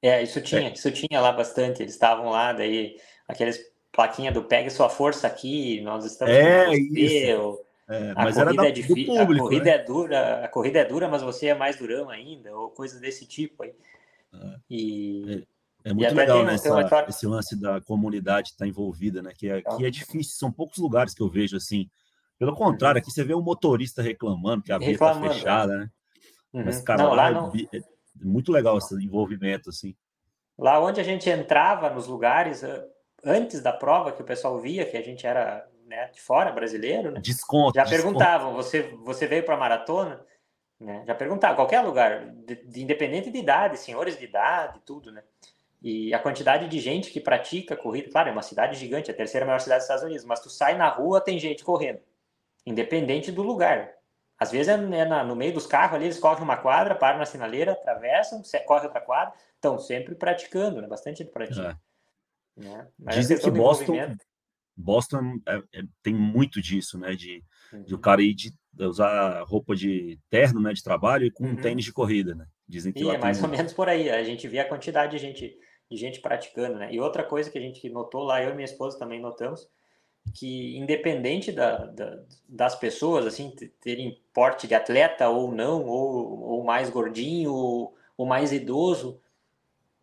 [0.00, 0.72] É, isso tinha, é.
[0.72, 1.82] isso tinha lá bastante.
[1.82, 2.96] Eles estavam lá, daí,
[3.28, 3.60] aqueles
[3.92, 7.60] plaquinha do Pegue Sua Força aqui, nós estamos é, com isso.
[7.86, 9.70] É, mas era da, é difícil, público, a corrida né?
[9.70, 13.26] é dura, a corrida é dura, mas você é mais durão ainda, ou coisa desse
[13.26, 13.74] tipo aí.
[14.32, 14.56] É.
[14.70, 15.46] E,
[15.84, 15.90] é.
[15.90, 16.54] É muito legal, né?
[16.54, 19.32] Essa, esse lance da comunidade estar tá envolvida, né?
[19.36, 21.88] Que aqui é, é difícil, são poucos lugares que eu vejo assim.
[22.38, 25.90] Pelo contrário, aqui você vê um motorista reclamando que a via está fechada, né?
[26.52, 26.64] Uhum.
[26.64, 27.82] Mas, cara, não, lá, lá é, é
[28.24, 29.94] muito legal esse envolvimento, assim.
[30.58, 32.62] Lá onde a gente entrava nos lugares,
[33.24, 37.10] antes da prova, que o pessoal via que a gente era né, de fora, brasileiro,
[37.10, 37.20] né?
[37.20, 37.74] Desconto.
[37.74, 38.02] Já desconto.
[38.02, 40.24] perguntavam, você, você veio para a maratona?
[40.80, 41.04] Né?
[41.06, 45.22] Já perguntavam, qualquer lugar, de, de, independente de idade, senhores de idade, tudo, né?
[45.84, 49.44] E a quantidade de gente que pratica corrida, claro, é uma cidade gigante, a terceira
[49.44, 52.00] maior cidade dos Estados Unidos, mas tu sai na rua, tem gente correndo,
[52.64, 53.92] independente do lugar.
[54.38, 57.18] Às vezes é, é na, no meio dos carros ali, eles correm uma quadra, param
[57.18, 60.88] na sinaleira, atravessam, correm outra quadra, estão sempre praticando, né?
[60.88, 61.78] Bastante gente pratica.
[62.56, 62.62] É.
[62.62, 62.88] Né?
[63.10, 64.16] Dizem que Boston,
[64.74, 67.14] Boston é, é, tem muito disso, né?
[67.14, 67.82] De, uhum.
[67.82, 70.72] de o cara ir de, de, usar roupa de terno, né?
[70.72, 71.50] De trabalho e com uhum.
[71.50, 72.46] um tênis de corrida, né?
[72.66, 74.08] Dizem que e é mais ou menos por aí.
[74.08, 75.58] A gente vê a quantidade de gente
[75.90, 76.88] de gente praticando, né?
[76.92, 79.68] E outra coisa que a gente notou lá, eu e minha esposa também notamos,
[80.32, 82.18] que independente da, da,
[82.48, 88.26] das pessoas, assim, terem porte de atleta ou não, ou, ou mais gordinho, ou, ou
[88.26, 89.20] mais idoso,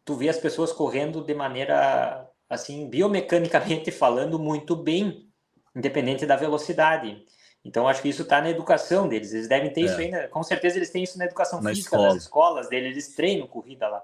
[0.06, 5.28] tu vê as pessoas correndo de maneira, assim, biomecanicamente falando, muito bem,
[5.76, 7.26] independente da velocidade.
[7.64, 9.34] Então, acho que isso está na educação deles.
[9.34, 9.86] Eles devem ter é.
[9.86, 10.28] isso ainda.
[10.30, 12.08] Com certeza, eles têm isso na educação na física escola.
[12.08, 12.92] das escolas deles.
[12.92, 14.04] Eles treinam corrida lá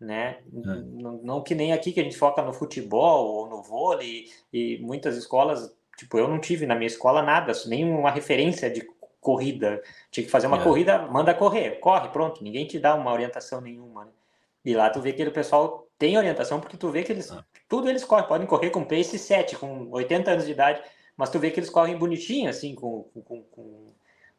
[0.00, 0.38] né?
[0.40, 0.42] É.
[0.52, 4.78] Não, não, que nem aqui que a gente foca no futebol ou no vôlei e
[4.78, 8.86] muitas escolas, tipo, eu não tive na minha escola nada, nenhuma referência de
[9.20, 9.82] corrida.
[10.10, 10.62] Tinha que fazer uma é.
[10.62, 14.10] corrida, manda correr, corre, pronto, ninguém te dá uma orientação nenhuma, né?
[14.64, 17.42] E lá tu vê que o pessoal tem orientação porque tu vê que eles, é.
[17.68, 20.82] tudo eles correm, podem correr com pace 7, com 80 anos de idade,
[21.16, 23.86] mas tu vê que eles correm bonitinho, assim, com, com, com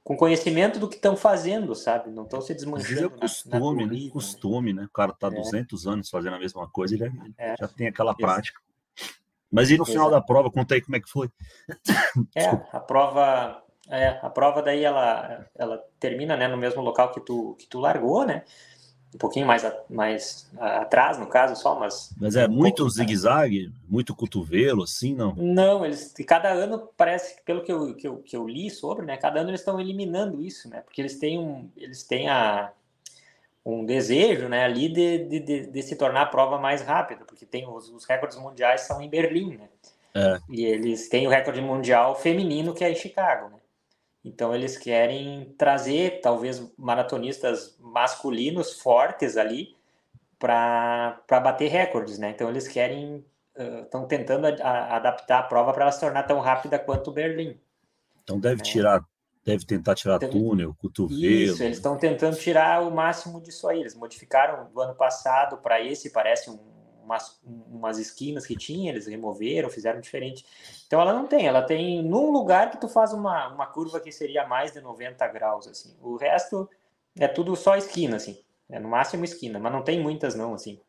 [0.10, 2.10] com conhecimento do que estão fazendo, sabe?
[2.10, 3.14] Não estão se desmanchando.
[3.18, 4.10] É costume, na, na corrida, né?
[4.12, 4.86] Costume, né?
[4.86, 5.30] O cara tá é.
[5.30, 8.60] 200 anos fazendo a mesma coisa, ele é, já tem aquela prática.
[9.52, 11.30] Mas e no final da prova, conta aí como é que foi.
[12.36, 17.22] É, a prova, é, a prova daí ela, ela termina, né, no mesmo local que
[17.22, 18.46] tu que tu largou, né?
[19.14, 22.14] Um pouquinho mais, a, mais a, atrás, no caso, só, mas.
[22.20, 25.34] Mas é um muito zigue-zague, muito cotovelo, assim, não?
[25.36, 26.14] Não, eles.
[26.28, 29.18] Cada ano parece, pelo que eu, que eu, que eu li sobre, né?
[29.18, 30.82] Cada ano eles estão eliminando isso, né?
[30.82, 31.70] Porque eles têm um.
[31.76, 32.72] Eles têm a,
[33.66, 37.46] um desejo, né, ali de, de, de, de se tornar a prova mais rápida, porque
[37.46, 39.70] tem os, os recordes mundiais são em Berlim, né?
[40.16, 40.40] É.
[40.50, 43.59] E eles têm o recorde mundial feminino que é em Chicago, né?
[44.24, 49.76] Então eles querem trazer talvez maratonistas masculinos fortes ali
[50.38, 52.32] para bater recordes, né?
[52.32, 53.26] Então eles querem
[53.84, 57.12] estão uh, tentando a, a, adaptar a prova para ela se tornar tão rápida quanto
[57.12, 57.60] Berlim.
[58.24, 58.64] Então deve é.
[58.64, 59.04] tirar,
[59.44, 60.32] deve tentar tirar deve...
[60.32, 61.20] túnel, cotovelo.
[61.20, 63.82] Isso, eles estão tentando tirar o máximo disso aí.
[63.82, 66.60] Eles modificaram do ano passado para esse, parece um,
[67.10, 70.46] umas, umas esquinas que tinha, eles removeram, fizeram diferente.
[70.86, 74.12] Então ela não tem, ela tem num lugar que tu faz uma, uma curva que
[74.12, 75.96] seria mais de 90 graus, assim.
[76.02, 76.70] O resto
[77.18, 78.40] é tudo só esquina, assim.
[78.70, 80.80] É no máximo esquina, mas não tem muitas não, assim.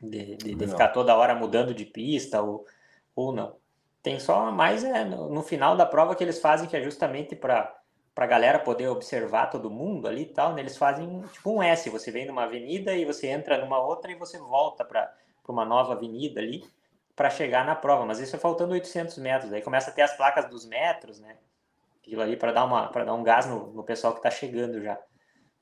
[0.00, 2.66] De, de, de ficar toda hora mudando de pista ou,
[3.14, 3.56] ou não.
[4.02, 7.36] Tem só mais é, no, no final da prova que eles fazem, que é justamente
[7.36, 7.78] para
[8.14, 10.60] para a galera poder observar todo mundo ali e tal, né?
[10.60, 14.14] eles fazem tipo um S, você vem numa avenida e você entra numa outra e
[14.14, 15.10] você volta para
[15.50, 16.64] uma nova avenida ali
[17.16, 20.16] para chegar na prova, mas isso é faltando 800 metros, aí começa a ter as
[20.16, 21.36] placas dos metros, né?
[22.00, 24.80] Aquilo ali para dar uma para dar um gás no, no pessoal que está chegando
[24.80, 24.98] já.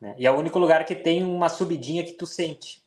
[0.00, 0.14] Né?
[0.18, 2.82] E é o único lugar que tem uma subidinha que tu sente.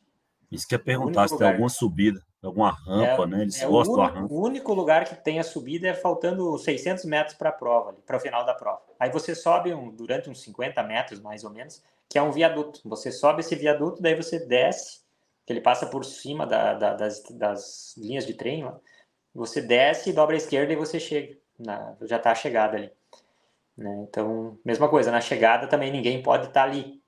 [0.50, 3.42] Isso que é perguntar se tem alguma subida, alguma rampa, é, né?
[3.42, 4.32] Eles é gostam da rampa.
[4.32, 8.16] O único lugar que tem a subida é faltando 600 metros para a prova, para
[8.16, 8.82] o final da prova.
[8.98, 12.80] Aí você sobe um, durante uns 50 metros, mais ou menos, que é um viaduto.
[12.84, 15.03] Você sobe esse viaduto, daí você desce,
[15.46, 18.66] que ele passa por cima da, da, das, das, linhas de trem,
[19.34, 21.36] você desce, dobra a esquerda e você chega.
[21.58, 22.90] Na, já está a chegada ali.
[23.76, 24.06] Né?
[24.08, 27.02] Então, mesma coisa, na chegada também ninguém pode estar tá ali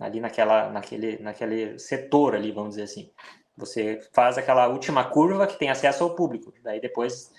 [0.00, 3.12] ali naquela, naquele, naquele setor ali, vamos dizer assim.
[3.56, 6.52] Você faz aquela última curva que tem acesso ao público.
[6.62, 7.30] Daí depois,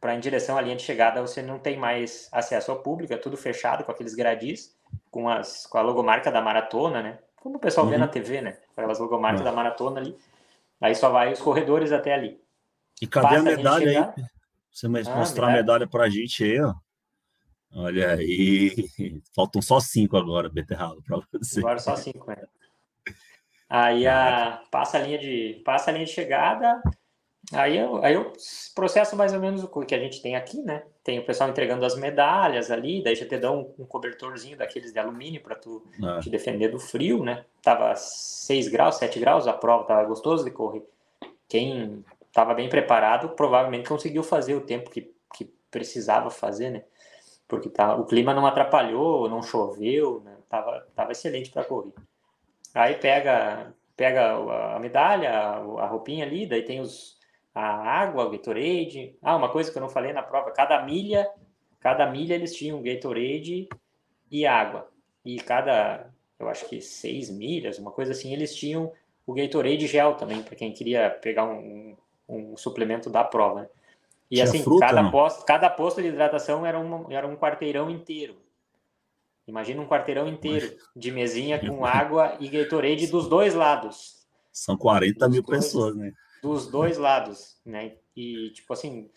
[0.00, 3.16] para em direção à linha de chegada, você não tem mais acesso ao público, é
[3.16, 4.76] tudo fechado com aqueles gradis,
[5.10, 7.18] com, as, com a logomarca da maratona, né?
[7.44, 7.92] Como o pessoal uhum.
[7.92, 8.56] vê na TV, né?
[8.74, 9.44] Aquelas logomarcas uhum.
[9.44, 10.16] da maratona ali.
[10.80, 12.40] Aí só vai os corredores até ali.
[13.02, 14.24] E cadê Passa a medalha aí?
[14.70, 16.72] Você ah, mostrar a medalha pra gente aí, ó.
[17.76, 18.88] Olha aí,
[19.36, 21.60] faltam só cinco agora, beterraba, para você.
[21.60, 22.36] Agora só cinco, né?
[23.68, 26.80] Aí a, passa, a linha de, passa a linha de chegada,
[27.52, 28.32] aí, eu, aí eu
[28.74, 30.82] processo mais ou menos o que a gente tem aqui, né?
[31.04, 34.90] Tem o pessoal entregando as medalhas ali, daí já te dão um, um cobertorzinho daqueles
[34.90, 36.20] de alumínio para tu é.
[36.20, 37.44] te defender do frio, né?
[37.62, 40.82] Tava 6 graus, 7 graus, a prova tava gostoso de correr.
[41.46, 46.82] Quem estava bem preparado provavelmente conseguiu fazer o tempo que, que precisava fazer, né?
[47.46, 50.34] porque tá, o clima não atrapalhou, não choveu, né?
[50.48, 51.92] tava, tava excelente para correr.
[52.74, 54.34] Aí pega, pega
[54.74, 57.16] a medalha, a roupinha ali, daí tem os,
[57.54, 59.16] a água, o Gatorade.
[59.22, 61.30] Ah, uma coisa que eu não falei na prova, cada milha,
[61.78, 63.68] cada milha eles tinham Gatorade
[64.30, 64.90] e água.
[65.24, 68.92] E cada, eu acho que seis milhas, uma coisa assim, eles tinham
[69.26, 71.96] o Gatorade gel também, para quem queria pegar um,
[72.28, 73.62] um suplemento da prova.
[73.62, 73.68] Né?
[74.30, 77.88] E Tinha assim, fruta, cada, posto, cada posto de hidratação era um, era um quarteirão
[77.88, 78.36] inteiro.
[79.46, 84.24] Imagina um quarteirão inteiro de mesinha com água e Gatorade dos dois lados.
[84.50, 86.12] São 40 dos mil pessoas, né?
[86.44, 87.96] Dos dois lados, né?
[88.14, 89.10] E, tipo assim,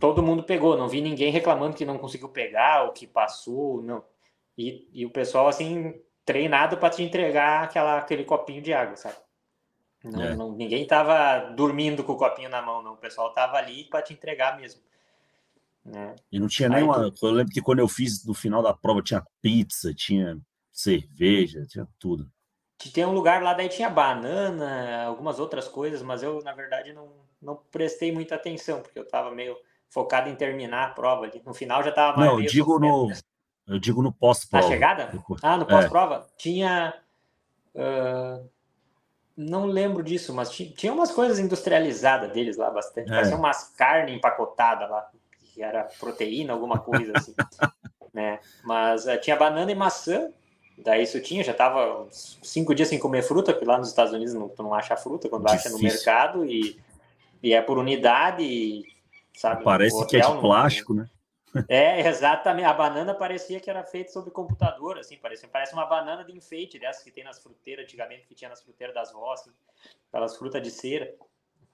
[0.00, 0.76] todo mundo pegou.
[0.76, 4.04] Não vi ninguém reclamando que não conseguiu pegar ou que passou, não.
[4.58, 5.94] E, e o pessoal, assim,
[6.24, 9.16] treinado para te entregar aquela, aquele copinho de água, sabe?
[10.02, 10.34] Não, é.
[10.34, 12.94] não, ninguém estava dormindo com o copinho na mão, não.
[12.94, 14.80] O pessoal estava ali para te entregar mesmo.
[15.84, 16.16] Né?
[16.32, 17.12] E não tinha nenhuma.
[17.12, 17.26] Tu...
[17.26, 20.36] Eu lembro que quando eu fiz no final da prova tinha pizza, tinha
[20.72, 22.30] cerveja, tinha tudo.
[22.88, 27.08] Tem um lugar lá, daí tinha banana, algumas outras coisas, mas eu, na verdade, não,
[27.42, 29.56] não prestei muita atenção, porque eu estava meio
[29.90, 31.42] focado em terminar a prova ali.
[31.44, 32.18] No final já estava.
[32.18, 33.10] Não, eu digo no.
[33.66, 34.64] Eu digo no pós-prova.
[34.64, 35.12] Na chegada?
[35.42, 36.26] Ah, no pós-prova?
[36.26, 36.32] É.
[36.36, 36.94] Tinha.
[37.74, 38.48] Uh
[39.40, 43.10] não lembro disso, mas tinha umas coisas industrializadas deles lá bastante.
[43.10, 43.14] É.
[43.14, 45.08] Parecia umas carnes empacotadas lá,
[45.54, 47.34] que era proteína, alguma coisa assim.
[48.12, 48.38] né?
[48.62, 50.30] Mas uh, tinha banana e maçã,
[50.84, 54.34] daí isso tinha, já tava cinco dias sem comer fruta, porque lá nos Estados Unidos
[54.34, 55.70] não, tu não acha fruta quando Difícil.
[55.70, 56.80] acha no mercado, e,
[57.42, 58.84] e é por unidade, e,
[59.36, 59.64] sabe?
[59.64, 61.08] Parece que é de plástico, né?
[61.68, 62.64] É, exatamente.
[62.64, 66.78] A banana parecia que era feita sobre computador, assim, parece, parece uma banana de enfeite
[66.78, 69.50] dessas que tem nas fruteiras antigamente, que tinha nas fruteiras das assim,
[70.08, 71.12] aquelas frutas de cera.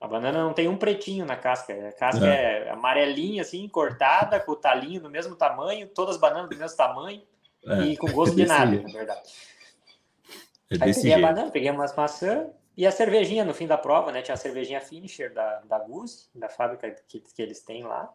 [0.01, 4.39] A banana não tem um pretinho na casca, a casca é, é amarelinha, assim, cortada,
[4.39, 7.23] com o talinho do mesmo tamanho, todas as bananas do mesmo tamanho
[7.67, 8.87] é, e com gosto é de nada, jeito.
[8.87, 9.21] na verdade.
[10.71, 11.19] É Aí peguei jeito.
[11.19, 14.23] a banana, peguei umas maçãs e a cervejinha no fim da prova, né?
[14.23, 18.13] Tinha a cervejinha finisher da, da Goose, da fábrica que, que eles têm lá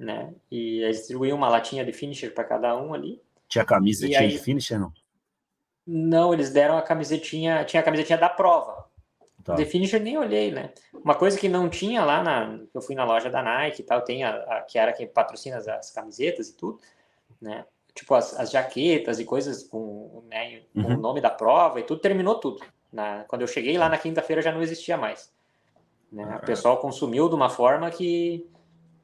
[0.00, 0.34] né?
[0.50, 3.22] E eles distribuíam uma latinha de finisher para cada um ali.
[3.46, 4.28] Tinha camisetinha aí...
[4.28, 4.90] de finisher, não?
[5.86, 8.88] Não, eles deram a camisetinha, tinha a camisetinha da prova.
[9.44, 9.54] Tá.
[9.54, 10.72] De finisher nem olhei, né?
[10.94, 14.00] Uma coisa que não tinha lá na, eu fui na loja da Nike e tal,
[14.02, 16.80] tem a, a que era quem patrocina as, as, camisetas e tudo,
[17.40, 17.66] né?
[17.94, 20.94] Tipo as, as jaquetas e coisas com, né, com uhum.
[20.94, 22.60] o nome da prova e tudo terminou tudo.
[22.92, 25.32] Na, quando eu cheguei lá na quinta-feira já não existia mais.
[26.10, 26.38] Né?
[26.42, 28.48] O pessoal consumiu de uma forma que,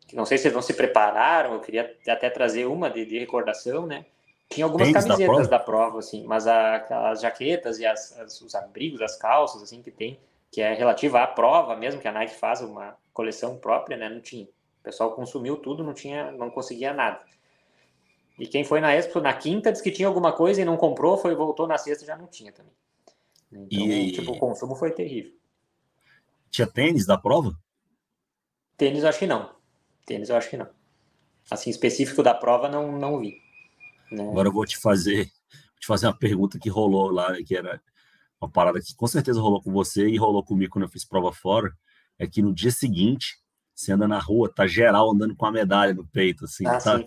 [0.09, 3.19] que, não sei se eles não se prepararam, eu queria até trazer uma de, de
[3.19, 4.05] recordação, né?
[4.49, 5.49] Tinha algumas camisetas da prova?
[5.49, 6.77] da prova, assim, mas a,
[7.11, 10.19] as jaquetas e as, as, os abrigos, as calças, assim, que tem,
[10.53, 14.09] que é relativa à prova mesmo, que a Nike faz uma coleção própria, né?
[14.09, 14.45] Não tinha.
[14.45, 17.21] O pessoal consumiu tudo, não tinha, não conseguia nada.
[18.39, 21.17] E quem foi na Expo na quinta disse que tinha alguma coisa e não comprou,
[21.17, 22.73] foi voltou na sexta já não tinha também.
[23.51, 24.13] Então, e...
[24.13, 25.33] tipo, o consumo foi terrível.
[26.51, 27.57] Tinha tênis da prova?
[28.77, 29.55] Tênis eu acho que não.
[30.05, 30.69] Tênis eu acho que não.
[31.51, 33.41] Assim, específico da prova, não, não vi.
[34.11, 34.23] Né?
[34.29, 37.81] Agora eu vou te fazer, vou te fazer uma pergunta que rolou lá, que era
[38.41, 41.33] uma parada que com certeza rolou com você e rolou comigo quando eu fiz prova
[41.33, 41.73] fora.
[42.19, 43.39] É que no dia seguinte,
[43.75, 46.99] você anda na rua, tá geral andando com a medalha no peito, assim, ah, tá?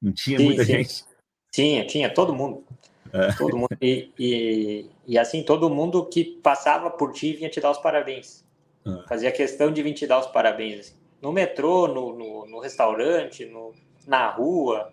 [0.00, 0.72] Não tinha sim, muita sim.
[0.72, 1.04] gente.
[1.50, 2.64] Tinha, tinha, todo mundo.
[3.12, 3.32] É.
[3.36, 3.76] Todo mundo.
[3.80, 8.44] E, e, e, assim, todo mundo que passava por ti vinha te dar os parabéns.
[8.86, 9.08] É.
[9.08, 10.80] Fazia questão de vir te dar os parabéns.
[10.80, 10.94] Assim.
[11.20, 13.74] No metrô, no, no, no, restaurante, no,
[14.06, 14.92] na rua.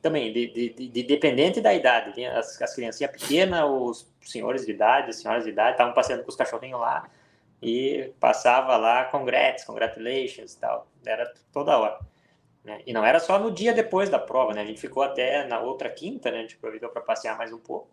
[0.00, 2.12] Também, de, de, de dependente da idade.
[2.14, 6.24] Vinha as, as criancinhas pequenas, os senhores de idade, as senhoras de idade, estavam passeando
[6.24, 7.08] com os cachorrinhos lá.
[7.62, 10.88] E passava lá, congrats, congratulations e tal.
[11.06, 12.00] Era toda hora.
[12.64, 12.80] Né?
[12.86, 14.62] E não era só no dia depois da prova, né?
[14.62, 16.38] A gente ficou até na outra quinta, né?
[16.38, 17.90] A gente aproveitou para passear mais um pouco.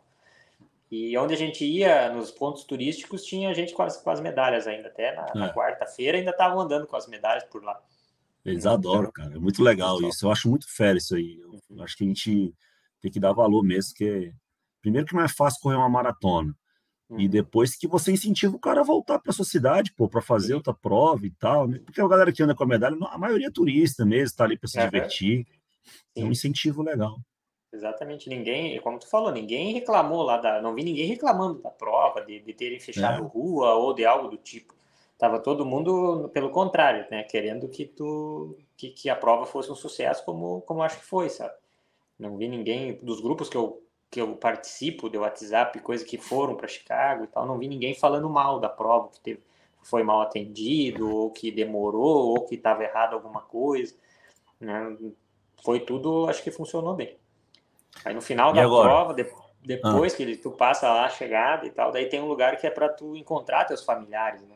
[0.91, 4.67] E onde a gente ia, nos pontos turísticos, tinha gente com as, com as medalhas
[4.67, 4.87] ainda.
[4.87, 5.37] Até na, é.
[5.37, 7.79] na quarta-feira ainda estavam andando com as medalhas por lá.
[8.43, 9.35] Eles adoram, cara.
[9.35, 10.25] É muito legal isso.
[10.25, 11.39] Eu acho muito fera isso aí.
[11.39, 11.83] Eu uhum.
[11.83, 12.53] acho que a gente
[13.01, 14.33] tem que dar valor mesmo, que
[14.81, 16.55] primeiro que não é fácil correr uma maratona.
[17.17, 17.29] E uhum.
[17.29, 20.73] depois que você incentiva o cara a voltar para sua cidade, pô, para fazer outra
[20.73, 21.79] prova e tal, né?
[21.83, 24.57] Porque a galera que anda com a medalha, a maioria é turista mesmo, está ali
[24.57, 25.47] para se divertir.
[26.15, 27.17] É um incentivo legal.
[27.71, 32.21] Exatamente, ninguém, como tu falou, ninguém reclamou lá da, não vi ninguém reclamando da prova,
[32.21, 33.27] de, de terem fechado é.
[33.27, 34.73] rua ou de algo do tipo.
[35.19, 39.75] Tava todo mundo, pelo contrário, né, querendo que tu, que, que a prova fosse um
[39.75, 41.53] sucesso, como, como acho que foi, sabe?
[42.17, 46.55] Não vi ninguém dos grupos que eu que eu participo de WhatsApp, coisa que foram
[46.55, 49.41] para Chicago e tal, não vi ninguém falando mal da prova, que teve,
[49.83, 53.95] foi mal atendido, ou que demorou, ou que estava errado alguma coisa.
[54.59, 54.97] Né?
[55.63, 57.17] Foi tudo, acho que funcionou bem.
[58.03, 58.89] Aí no final e da agora?
[58.89, 59.29] prova, de,
[59.61, 60.17] depois ah.
[60.17, 62.89] que tu passa lá a chegada e tal, daí tem um lugar que é para
[62.89, 64.55] tu encontrar teus familiares, né?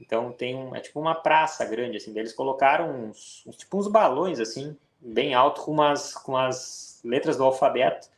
[0.00, 3.88] Então tem um, é tipo uma praça grande assim, eles colocaram uns, uns tipo uns
[3.88, 8.08] balões assim, bem alto com umas com as letras do alfabeto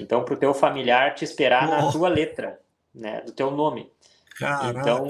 [0.00, 2.60] então, para o teu familiar te esperar na tua letra,
[2.94, 3.90] né, do teu nome.
[4.38, 4.80] Caraca.
[4.80, 5.08] Então,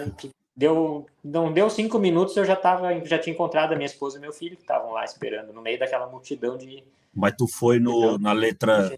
[0.57, 4.21] deu, não deu cinco minutos, eu já tava, já tinha encontrado a minha esposa e
[4.21, 6.85] meu filho que estavam lá esperando no meio daquela multidão de.
[7.15, 8.97] Mas tu foi no, na letra.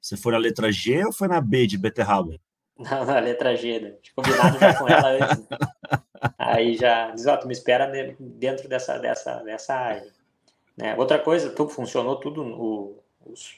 [0.00, 2.34] Você foi na letra G ou foi na B de beterraba?
[2.78, 3.94] Não, na letra G, né?
[4.02, 5.46] Tinha combinado já com ela antes.
[6.38, 7.86] Aí já diz, ó, tu me espera
[8.18, 10.06] dentro dessa, dessa, dessa área.
[10.76, 10.94] Né?
[10.96, 12.98] Outra coisa, tudo funcionou tudo, o,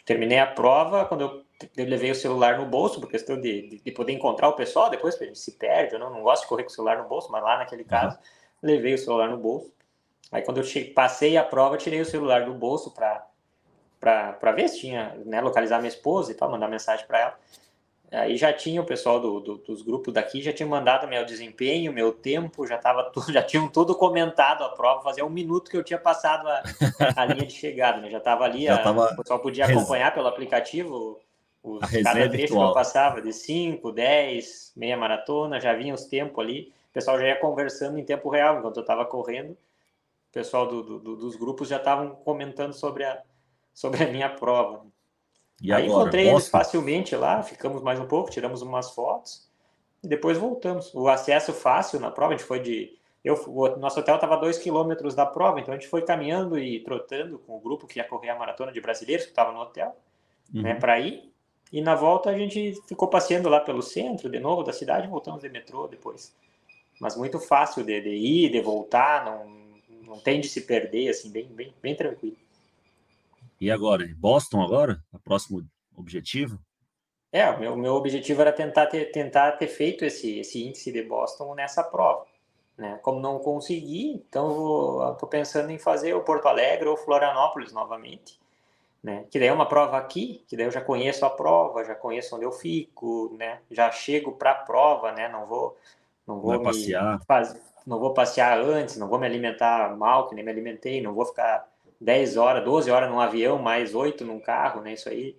[0.05, 1.45] terminei a prova, quando eu,
[1.77, 4.91] eu, levei o celular no bolso, por questão de, de, de poder encontrar o pessoal
[4.91, 6.99] depois, porque a gente se perde, eu não, não gosto de correr com o celular
[6.99, 8.23] no bolso, mas lá naquele caso, uhum.
[8.63, 9.73] levei o celular no bolso.
[10.31, 14.81] Aí quando eu cheguei, passei a prova, tirei o celular do bolso para ver se
[14.81, 17.39] tinha, né, localizar minha esposa e tal, mandar mensagem para ela.
[18.13, 21.91] Aí já tinha o pessoal do, do, dos grupos daqui, já tinha mandado meu desempenho,
[21.95, 25.77] meu tempo, já tava tudo, já tinham tudo comentado a prova, fazia um minuto que
[25.77, 26.63] eu tinha passado a,
[27.17, 28.11] a linha de chegada, né?
[28.11, 29.07] Já estava ali, já a, tava...
[29.07, 31.19] o pessoal podia acompanhar pelo aplicativo
[31.63, 36.45] os cada trecho que eu passava, de 5, 10, meia maratona, já vinha os tempos
[36.45, 40.67] ali, o pessoal já ia conversando em tempo real, enquanto eu estava correndo, o pessoal
[40.67, 43.23] do, dos grupos já estavam comentando sobre a,
[43.73, 44.85] sobre a minha prova.
[45.63, 49.49] E Aí agora, encontrei eles facilmente lá, ficamos mais um pouco, tiramos umas fotos
[50.03, 50.93] e depois voltamos.
[50.93, 52.99] O acesso fácil na prova, a gente foi de.
[53.25, 56.59] Eu, o nosso hotel estava a dois quilômetros da prova, então a gente foi caminhando
[56.59, 59.61] e trotando com o grupo que ia correr a maratona de brasileiros que estava no
[59.61, 59.97] hotel,
[60.53, 60.63] né, uhum.
[60.63, 61.33] né, para ir.
[61.73, 65.41] E na volta a gente ficou passeando lá pelo centro, de novo, da cidade, voltamos
[65.41, 66.35] de metrô depois.
[67.01, 69.47] Mas muito fácil de, de ir, de voltar, não,
[70.05, 72.37] não tem de se perder, assim, bem, bem, bem tranquilo.
[73.63, 74.05] E agora?
[74.17, 75.01] Boston agora?
[75.13, 75.65] O próximo
[75.97, 76.59] objetivo?
[77.31, 81.01] É, o meu, meu objetivo era tentar ter, tentar ter feito esse, esse índice de
[81.01, 82.27] Boston nessa prova.
[82.77, 82.99] Né?
[83.05, 88.37] Como não consegui, então estou pensando em fazer o Porto Alegre ou Florianópolis novamente.
[89.01, 89.27] Né?
[89.31, 92.35] Que daí é uma prova aqui, que daí eu já conheço a prova, já conheço
[92.35, 93.61] onde eu fico, né?
[93.71, 95.29] Já chego para a prova, né?
[95.29, 95.79] Não vou,
[96.27, 97.57] não vou Vai passear, faz,
[97.87, 101.27] não vou passear antes, não vou me alimentar mal que nem me alimentei, não vou
[101.27, 101.72] ficar
[102.03, 104.95] 10 horas, 12 horas num avião, mais 8 num carro, né?
[104.95, 105.37] Isso aí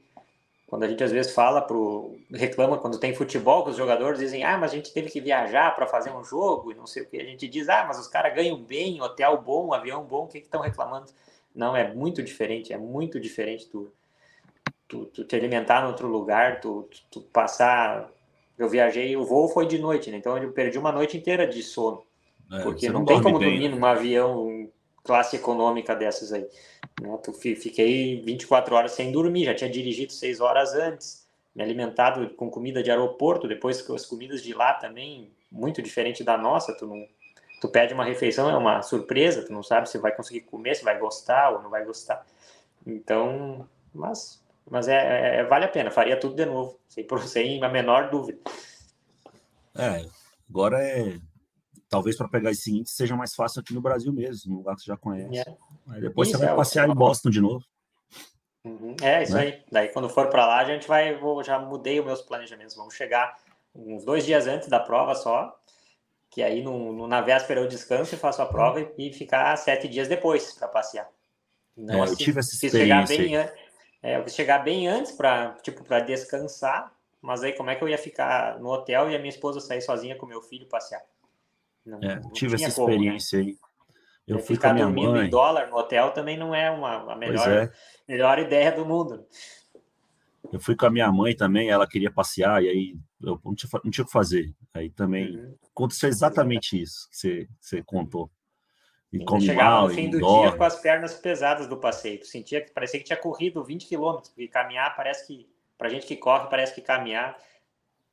[0.68, 4.44] Quando a gente às vezes fala pro reclama quando tem futebol, que os jogadores dizem:
[4.44, 7.06] "Ah, mas a gente teve que viajar para fazer um jogo" e não sei o
[7.06, 7.18] que.
[7.20, 10.40] A gente diz: "Ah, mas os caras ganham bem, hotel bom, avião bom, o que
[10.40, 11.12] estão reclamando?"
[11.54, 13.92] Não, é muito diferente, é muito diferente tu,
[14.88, 18.10] tu, tu te alimentar em outro lugar, tu, tu, tu passar.
[18.58, 20.18] Eu viajei, o voo foi de noite, né?
[20.18, 22.04] Então eu perdi uma noite inteira de sono.
[22.52, 23.76] É, porque não, não tem como bem, dormir né?
[23.76, 24.48] num avião
[25.04, 26.48] classe econômica dessas aí.
[27.02, 27.18] Né?
[27.24, 32.50] Tu, fiquei 24 horas sem dormir, já tinha dirigido 6 horas antes, me alimentado com
[32.50, 36.88] comida de aeroporto, depois com as comidas de lá também, muito diferente da nossa, tu
[36.88, 37.08] não
[37.64, 40.84] tu pede uma refeição, é uma surpresa, tu não sabe se vai conseguir comer, se
[40.84, 42.26] vai gostar ou não vai gostar.
[42.86, 47.64] Então, mas, mas é, é, é vale a pena, faria tudo de novo, sem, sem
[47.64, 48.38] a menor dúvida.
[49.78, 50.06] É,
[50.50, 51.18] agora é.
[51.94, 54.82] Talvez para pegar esse índice seja mais fácil aqui no Brasil mesmo, no lugar que
[54.82, 55.40] você já conhece.
[55.40, 55.56] É.
[55.90, 57.64] Aí depois isso, você vai é, passear em Boston de novo.
[58.66, 58.96] Uhum.
[59.02, 59.42] É, isso né?
[59.42, 59.64] aí.
[59.72, 61.18] Daí quando for para lá, a gente vai.
[61.18, 62.76] Vou, já mudei os meus planejamentos.
[62.76, 63.38] Vamos chegar
[63.76, 65.58] uns dois dias antes da prova só
[66.34, 69.56] que aí no, no, na véspera eu descanso e faço a prova e, e ficar
[69.56, 71.08] sete dias depois para passear.
[71.78, 73.16] Não, é, assim, eu tive essa experiência.
[73.16, 73.38] Chegar bem,
[74.02, 76.92] é, eu quis chegar bem antes para tipo descansar,
[77.22, 79.82] mas aí como é que eu ia ficar no hotel e a minha esposa sair
[79.82, 81.04] sozinha com meu filho passear?
[81.86, 82.94] Não, é, não tive essa como, né?
[82.94, 83.46] experiência né?
[83.46, 83.58] aí.
[84.26, 85.28] Eu fui ficar com a minha dormindo mãe.
[85.28, 87.72] em dólar no hotel também não é uma a melhor, é.
[88.08, 89.26] melhor ideia do mundo.
[90.52, 93.70] Eu fui com a minha mãe também, ela queria passear, e aí eu não tinha,
[93.84, 94.54] não tinha o que fazer.
[94.74, 95.56] Aí também uhum.
[95.72, 98.30] aconteceu exatamente isso que você, você contou.
[99.12, 100.50] E come chegava no fim do dorme.
[100.50, 102.26] dia com as pernas pesadas do passeio.
[102.26, 106.16] Sentia que parecia que tinha corrido 20 quilômetros, porque caminhar parece que, pra gente que
[106.16, 107.38] corre, parece que caminhar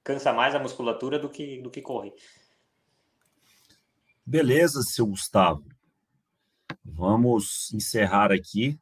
[0.04, 2.12] cansa mais a musculatura do que, do que correr.
[4.30, 5.64] Beleza, seu Gustavo.
[6.84, 8.78] Vamos encerrar aqui.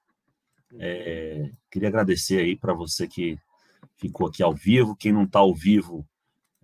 [0.79, 3.39] É, queria agradecer aí para você que
[3.97, 4.95] ficou aqui ao vivo.
[4.95, 6.07] Quem não está ao vivo,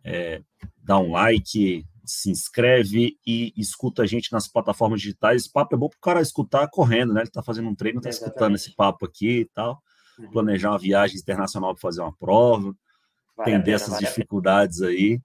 [0.04, 0.42] é,
[0.76, 5.44] dá um like, se inscreve e escuta a gente nas plataformas digitais.
[5.44, 7.22] Esse papo é bom para o cara escutar correndo, né?
[7.22, 9.82] Ele está fazendo um treino, está escutando esse papo aqui e tal.
[10.18, 10.30] Uhum.
[10.30, 12.76] Planejar uma viagem internacional para fazer uma prova,
[13.34, 15.22] vale entender essas vale dificuldades aí.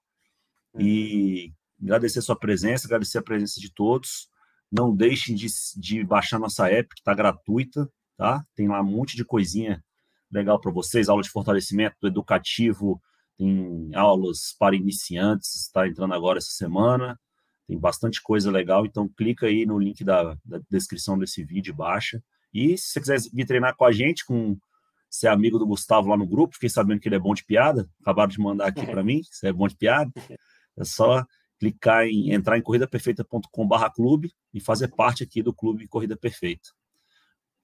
[0.73, 0.81] Uhum.
[0.81, 4.27] E agradecer a sua presença, agradecer a presença de todos.
[4.71, 8.43] Não deixem de, de baixar nossa app, que está gratuita, tá?
[8.55, 9.83] Tem lá um monte de coisinha
[10.31, 13.01] legal para vocês, aula de fortalecimento educativo,
[13.37, 17.19] tem aulas para iniciantes, está entrando agora essa semana,
[17.67, 22.21] tem bastante coisa legal, então clica aí no link da, da descrição desse vídeo, baixa.
[22.53, 24.57] E se você quiser vir treinar com a gente, com
[25.09, 27.89] ser amigo do Gustavo lá no grupo, fiquei sabendo que ele é bom de piada,
[28.01, 30.11] acabaram de mandar aqui para mim, você é bom de piada,
[30.77, 31.25] é só
[31.59, 36.69] clicar em entrar em corridaperfeita.com/clube e fazer parte aqui do clube Corrida Perfeita.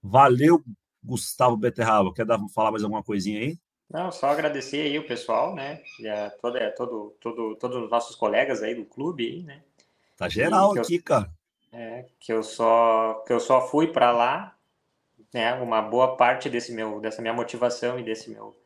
[0.02, 0.62] Valeu,
[1.02, 3.58] Gustavo Beterraba, quer dar, falar mais alguma coisinha aí?
[3.88, 5.80] Não, só agradecer aí o pessoal, né?
[6.00, 9.62] E a, todo, todo, todo, todos os nossos colegas aí do clube, aí, né?
[10.16, 11.30] Tá geral aqui, eu, cara.
[11.72, 14.56] É, que eu só que eu só fui para lá,
[15.32, 15.54] né?
[15.54, 18.56] Uma boa parte desse meu dessa minha motivação e desse meu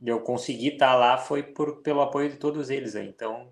[0.00, 3.08] de eu conseguir estar tá lá foi por pelo apoio de todos eles aí.
[3.08, 3.48] Então,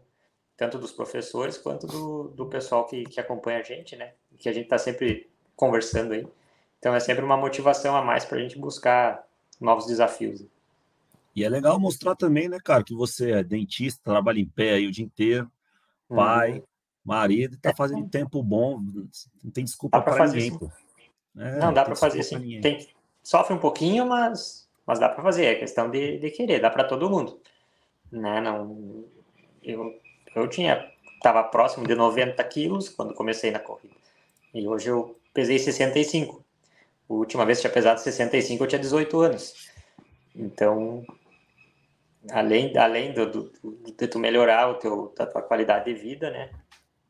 [0.63, 4.13] tanto dos professores quanto do, do pessoal que, que acompanha a gente, né?
[4.39, 6.25] Que a gente tá sempre conversando aí.
[6.79, 9.27] Então é sempre uma motivação a mais para a gente buscar
[9.61, 10.45] novos desafios.
[11.35, 14.87] E é legal mostrar também, né, cara, que você é dentista, trabalha em pé aí
[14.87, 15.51] o dia inteiro,
[16.09, 16.63] pai, uhum.
[17.05, 18.09] marido, tá fazendo é.
[18.09, 18.81] tempo bom,
[19.43, 20.57] não tem desculpa para ninguém.
[21.37, 22.61] É, não, dá para fazer sim.
[22.61, 22.87] Tem,
[23.21, 25.47] sofre um pouquinho, mas, mas dá para fazer.
[25.47, 27.41] É questão de, de querer, dá para todo mundo.
[28.13, 28.41] Né?
[28.41, 29.05] Não,
[29.63, 30.01] eu,
[30.35, 33.95] eu tinha, estava próximo de 90 quilos quando comecei na corrida.
[34.55, 36.45] E hoje eu pesei 65.
[37.09, 39.71] A última vez que tinha pesado 65, eu tinha 18 anos.
[40.35, 41.05] Então,
[42.31, 43.53] além, além do, do,
[43.85, 46.51] de tu melhorar o teu, a tua qualidade de vida, né?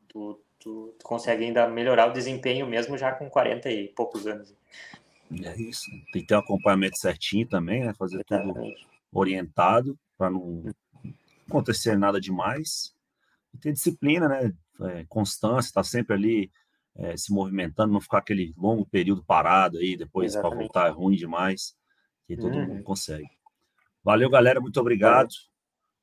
[0.07, 4.53] Tu, tu, tu, consegue ainda melhorar o desempenho mesmo já com 40 e poucos anos.
[5.43, 5.89] É isso.
[6.11, 7.93] Tem que ter um acompanhamento certinho também, né?
[7.93, 8.53] Fazer Exatamente.
[8.53, 10.63] tudo orientado para não
[11.47, 12.93] acontecer nada demais.
[13.53, 14.53] E ter disciplina, né?
[14.81, 16.51] É, constância, estar tá sempre ali
[16.95, 21.15] é, se movimentando, não ficar aquele longo período parado aí, depois para voltar é ruim
[21.15, 21.75] demais,
[22.27, 22.67] que todo uhum.
[22.67, 23.29] mundo consegue.
[24.03, 25.29] Valeu, galera, muito obrigado.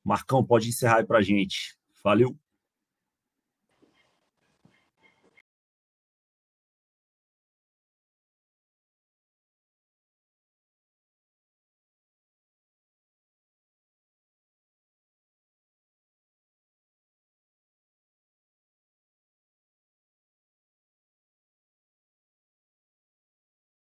[0.03, 1.77] Marcão, pode encerrar aí para gente.
[2.03, 2.35] Valeu.